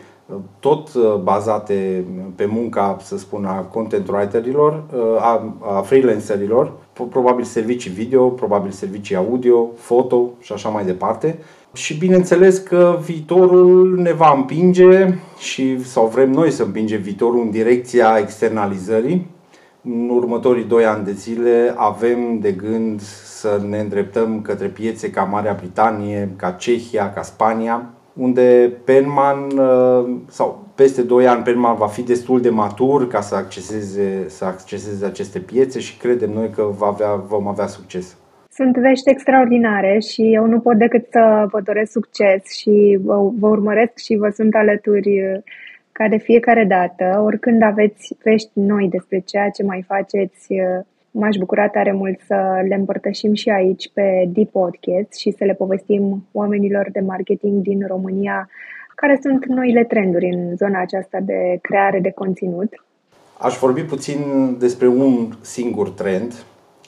tot 0.59 0.93
uh, 0.93 1.15
bazate 1.23 2.05
pe 2.35 2.45
munca, 2.45 2.97
să 3.01 3.17
spun, 3.17 3.45
a 3.45 3.59
content 3.61 4.07
writerilor, 4.07 4.83
uh, 4.93 4.99
a, 5.19 5.55
a 5.77 5.81
freelancerilor, 5.81 6.71
probabil 7.09 7.43
servicii 7.43 7.91
video, 7.91 8.29
probabil 8.29 8.71
servicii 8.71 9.15
audio, 9.15 9.69
foto 9.75 10.29
și 10.39 10.53
așa 10.53 10.69
mai 10.69 10.85
departe. 10.85 11.39
Și 11.73 11.97
bineînțeles 11.97 12.57
că 12.57 12.97
viitorul 13.05 13.99
ne 13.99 14.13
va 14.13 14.33
împinge 14.37 15.13
și 15.37 15.83
sau 15.83 16.07
vrem 16.07 16.31
noi 16.31 16.51
să 16.51 16.63
împingem 16.63 17.01
viitorul 17.01 17.41
în 17.41 17.49
direcția 17.49 18.17
externalizării. 18.19 19.27
În 19.91 20.09
următorii 20.09 20.63
doi 20.63 20.85
ani 20.85 21.03
de 21.03 21.11
zile 21.11 21.73
avem 21.75 22.39
de 22.39 22.51
gând 22.51 22.99
să 23.39 23.61
ne 23.69 23.79
îndreptăm 23.79 24.41
către 24.41 24.67
piețe 24.67 25.09
ca 25.09 25.23
Marea 25.23 25.53
Britanie, 25.59 26.29
ca 26.35 26.51
Cehia, 26.51 27.13
ca 27.13 27.21
Spania, 27.21 27.89
unde 28.13 28.73
Penman 28.85 29.57
uh, 29.57 30.15
sau 30.27 30.67
peste 30.75 31.01
2 31.01 31.27
ani 31.27 31.43
Penman 31.43 31.75
va 31.75 31.87
fi 31.87 32.03
destul 32.03 32.41
de 32.41 32.49
matur 32.49 33.07
ca 33.07 33.21
să 33.21 33.35
acceseze, 33.35 34.25
să 34.27 34.45
acceseze 34.45 35.05
aceste 35.05 35.39
piețe 35.39 35.79
și 35.79 35.97
credem 35.97 36.31
noi 36.31 36.49
că 36.49 36.63
va 36.77 36.87
avea, 36.87 37.15
vom 37.15 37.47
avea 37.47 37.67
succes. 37.67 38.17
Sunt 38.49 38.77
vești 38.77 39.09
extraordinare 39.09 39.99
și 39.99 40.33
eu 40.33 40.45
nu 40.45 40.59
pot 40.59 40.77
decât 40.77 41.05
să 41.11 41.47
vă 41.51 41.61
doresc 41.61 41.91
succes 41.91 42.41
și 42.59 42.99
vă, 43.03 43.29
vă 43.39 43.47
urmăresc 43.47 43.97
și 43.97 44.15
vă 44.15 44.29
sunt 44.29 44.55
alături 44.55 45.21
uh, 45.21 45.41
ca 45.99 46.07
de 46.07 46.17
fiecare 46.17 46.65
dată. 46.65 47.21
Oricând 47.23 47.61
aveți 47.61 48.15
vești 48.23 48.51
noi 48.53 48.87
despre 48.89 49.19
ceea 49.19 49.49
ce 49.49 49.63
mai 49.63 49.83
faceți, 49.87 50.51
uh, 50.51 50.85
M-aș 51.11 51.35
bucura 51.35 51.67
tare 51.67 51.91
mult 51.91 52.19
să 52.27 52.35
le 52.67 52.75
împărtășim 52.75 53.33
și 53.33 53.49
aici 53.49 53.91
pe 53.93 54.29
Deep 54.33 54.51
Podcast 54.51 55.13
și 55.13 55.31
să 55.37 55.43
le 55.43 55.53
povestim 55.53 56.27
oamenilor 56.31 56.89
de 56.91 56.99
marketing 56.99 57.61
din 57.61 57.87
România 57.87 58.49
care 58.95 59.19
sunt 59.21 59.45
noile 59.45 59.83
trenduri 59.83 60.25
în 60.25 60.55
zona 60.55 60.81
aceasta 60.81 61.19
de 61.19 61.59
creare 61.61 61.99
de 61.99 62.11
conținut. 62.11 62.73
Aș 63.37 63.57
vorbi 63.57 63.81
puțin 63.81 64.19
despre 64.59 64.87
un 64.87 65.29
singur 65.41 65.89
trend 65.89 66.33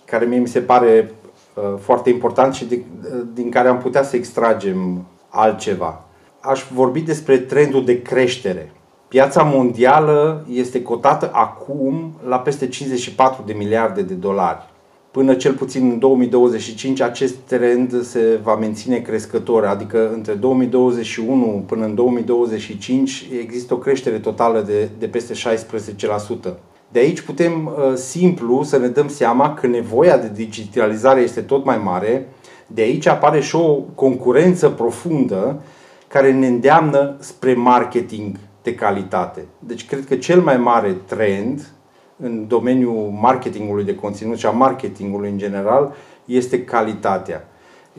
care 0.05 0.25
mie 0.25 0.39
mi 0.39 0.47
se 0.47 0.59
pare 0.59 1.11
uh, 1.55 1.63
foarte 1.79 2.09
important 2.09 2.53
și 2.53 2.65
de, 2.65 2.75
uh, 2.75 3.27
din 3.33 3.49
care 3.49 3.67
am 3.67 3.77
putea 3.77 4.03
să 4.03 4.15
extragem 4.15 5.05
altceva. 5.29 6.05
Aș 6.39 6.63
vorbi 6.73 7.01
despre 7.01 7.37
trendul 7.37 7.85
de 7.85 8.01
creștere. 8.01 8.71
Piața 9.11 9.43
mondială 9.43 10.45
este 10.51 10.81
cotată 10.81 11.29
acum 11.33 12.13
la 12.27 12.39
peste 12.39 12.67
54 12.67 13.43
de 13.45 13.53
miliarde 13.53 14.01
de 14.01 14.13
dolari. 14.13 14.69
Până 15.11 15.33
cel 15.33 15.53
puțin 15.53 15.89
în 15.89 15.99
2025 15.99 17.01
acest 17.01 17.35
trend 17.35 18.03
se 18.03 18.39
va 18.43 18.55
menține 18.55 18.97
crescător, 18.97 19.65
adică 19.65 20.11
între 20.13 20.33
2021 20.33 21.63
până 21.67 21.85
în 21.85 21.95
2025 21.95 23.27
există 23.41 23.73
o 23.73 23.77
creștere 23.77 24.19
totală 24.19 24.61
de, 24.61 24.89
de 24.99 25.07
peste 25.07 25.33
16%. 25.33 26.53
De 26.91 26.99
aici 26.99 27.21
putem 27.21 27.65
uh, 27.65 27.95
simplu 27.95 28.63
să 28.63 28.77
ne 28.77 28.87
dăm 28.87 29.07
seama 29.07 29.53
că 29.53 29.67
nevoia 29.67 30.17
de 30.17 30.31
digitalizare 30.33 31.21
este 31.21 31.41
tot 31.41 31.65
mai 31.65 31.77
mare, 31.77 32.27
de 32.67 32.81
aici 32.81 33.07
apare 33.07 33.41
și 33.41 33.55
o 33.55 33.73
concurență 33.95 34.69
profundă 34.69 35.61
care 36.07 36.31
ne 36.31 36.47
îndeamnă 36.47 37.15
spre 37.19 37.53
marketing 37.53 38.35
de 38.61 38.75
calitate. 38.75 39.45
Deci 39.59 39.87
cred 39.87 40.05
că 40.05 40.15
cel 40.15 40.41
mai 40.41 40.57
mare 40.57 40.91
trend 40.91 41.71
în 42.17 42.47
domeniul 42.47 43.09
marketingului 43.09 43.83
de 43.83 43.95
conținut 43.95 44.37
și 44.37 44.45
a 44.45 44.51
marketingului 44.51 45.29
în 45.29 45.37
general 45.37 45.93
este 46.25 46.63
calitatea. 46.63 47.47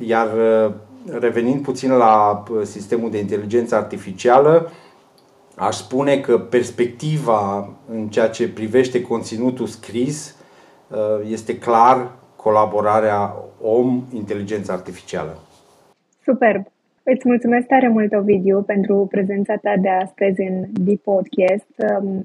Iar 0.06 0.26
uh, 0.36 0.72
revenind 1.18 1.62
puțin 1.62 1.92
la 1.92 2.42
uh, 2.50 2.62
sistemul 2.62 3.10
de 3.10 3.18
inteligență 3.18 3.74
artificială, 3.74 4.70
aș 5.56 5.76
spune 5.76 6.18
că 6.18 6.38
perspectiva 6.38 7.68
în 7.90 8.08
ceea 8.08 8.28
ce 8.28 8.48
privește 8.48 9.02
conținutul 9.02 9.66
scris 9.66 10.36
uh, 10.88 10.98
este 11.28 11.58
clar 11.58 12.10
colaborarea 12.36 13.34
om-inteligență 13.60 14.72
artificială. 14.72 15.38
Superb! 16.24 16.66
Îți 17.04 17.28
mulțumesc 17.28 17.66
tare 17.66 17.88
mult, 17.88 18.12
Ovidiu, 18.12 18.62
pentru 18.62 19.06
prezența 19.10 19.54
ta 19.56 19.74
de 19.80 19.88
astăzi 19.88 20.40
în 20.40 20.64
The 20.86 20.96
Podcast. 20.96 21.66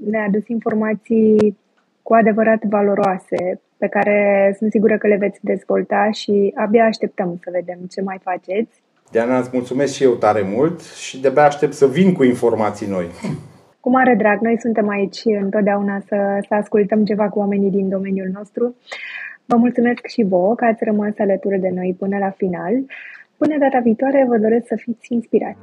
Ne-a 0.09 0.23
adus 0.27 0.47
informații 0.47 1.57
cu 2.03 2.13
adevărat 2.13 2.63
valoroase, 2.63 3.61
pe 3.77 3.87
care 3.87 4.53
sunt 4.57 4.71
sigură 4.71 4.97
că 4.97 5.07
le 5.07 5.15
veți 5.15 5.39
dezvolta 5.41 6.09
și 6.11 6.51
abia 6.55 6.85
așteptăm 6.85 7.39
să 7.43 7.49
vedem 7.53 7.77
ce 7.89 8.01
mai 8.01 8.19
faceți. 8.21 8.81
Diana, 9.11 9.37
îți 9.37 9.49
mulțumesc 9.53 9.93
și 9.93 10.03
eu 10.03 10.13
tare 10.13 10.41
mult 10.55 10.81
și 10.81 11.21
de-abia 11.21 11.45
aștept 11.45 11.73
să 11.73 11.87
vin 11.87 12.13
cu 12.13 12.23
informații 12.23 12.87
noi. 12.87 13.05
Cu 13.79 13.89
mare 13.89 14.15
drag, 14.15 14.39
noi 14.41 14.59
suntem 14.59 14.89
aici 14.89 15.21
întotdeauna 15.25 15.99
să, 15.99 16.37
să 16.47 16.53
ascultăm 16.53 17.05
ceva 17.05 17.29
cu 17.29 17.39
oamenii 17.39 17.71
din 17.71 17.89
domeniul 17.89 18.29
nostru. 18.33 18.75
Vă 19.45 19.55
mulțumesc 19.55 20.05
și 20.05 20.23
vouă 20.23 20.55
că 20.55 20.65
ați 20.65 20.83
rămas 20.83 21.13
alături 21.17 21.59
de 21.59 21.71
noi 21.73 21.95
până 21.99 22.17
la 22.17 22.29
final. 22.29 22.73
Până 23.37 23.55
data 23.59 23.79
viitoare, 23.83 24.25
vă 24.29 24.37
doresc 24.37 24.65
să 24.67 24.75
fiți 24.83 25.13
inspirați. 25.13 25.59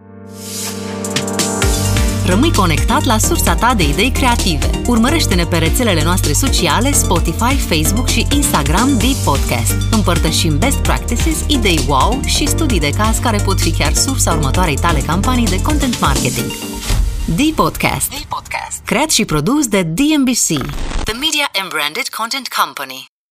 Rămâi 2.26 2.52
conectat 2.52 3.04
la 3.04 3.18
sursa 3.18 3.54
ta 3.54 3.74
de 3.74 3.82
idei 3.88 4.10
creative. 4.10 4.66
Urmărește-ne 4.86 5.44
pe 5.44 5.58
rețelele 5.58 6.02
noastre 6.02 6.32
sociale, 6.32 6.90
Spotify, 6.90 7.54
Facebook 7.70 8.08
și 8.08 8.26
Instagram 8.34 8.88
de 8.98 9.10
Podcast. 9.24 9.92
Împărtășim 9.92 10.58
best 10.58 10.82
practices, 10.82 11.44
idei 11.48 11.80
wow 11.88 12.20
și 12.26 12.46
studii 12.46 12.80
de 12.80 12.90
caz 12.90 13.18
care 13.18 13.38
pot 13.44 13.60
fi 13.60 13.72
chiar 13.72 13.92
sursa 13.92 14.32
următoarei 14.32 14.76
tale 14.76 15.00
campanii 15.00 15.46
de 15.46 15.62
content 15.62 16.00
marketing. 16.00 16.50
D-Podcast. 17.36 18.08
D-Podcast. 18.10 18.84
Creat 18.84 19.10
și 19.10 19.24
produs 19.24 19.68
de 19.68 19.82
DMBC, 19.82 20.48
The 21.04 21.16
Media 21.24 21.46
and 21.60 21.68
Branded 21.68 22.08
Content 22.18 22.48
Company. 22.48 23.13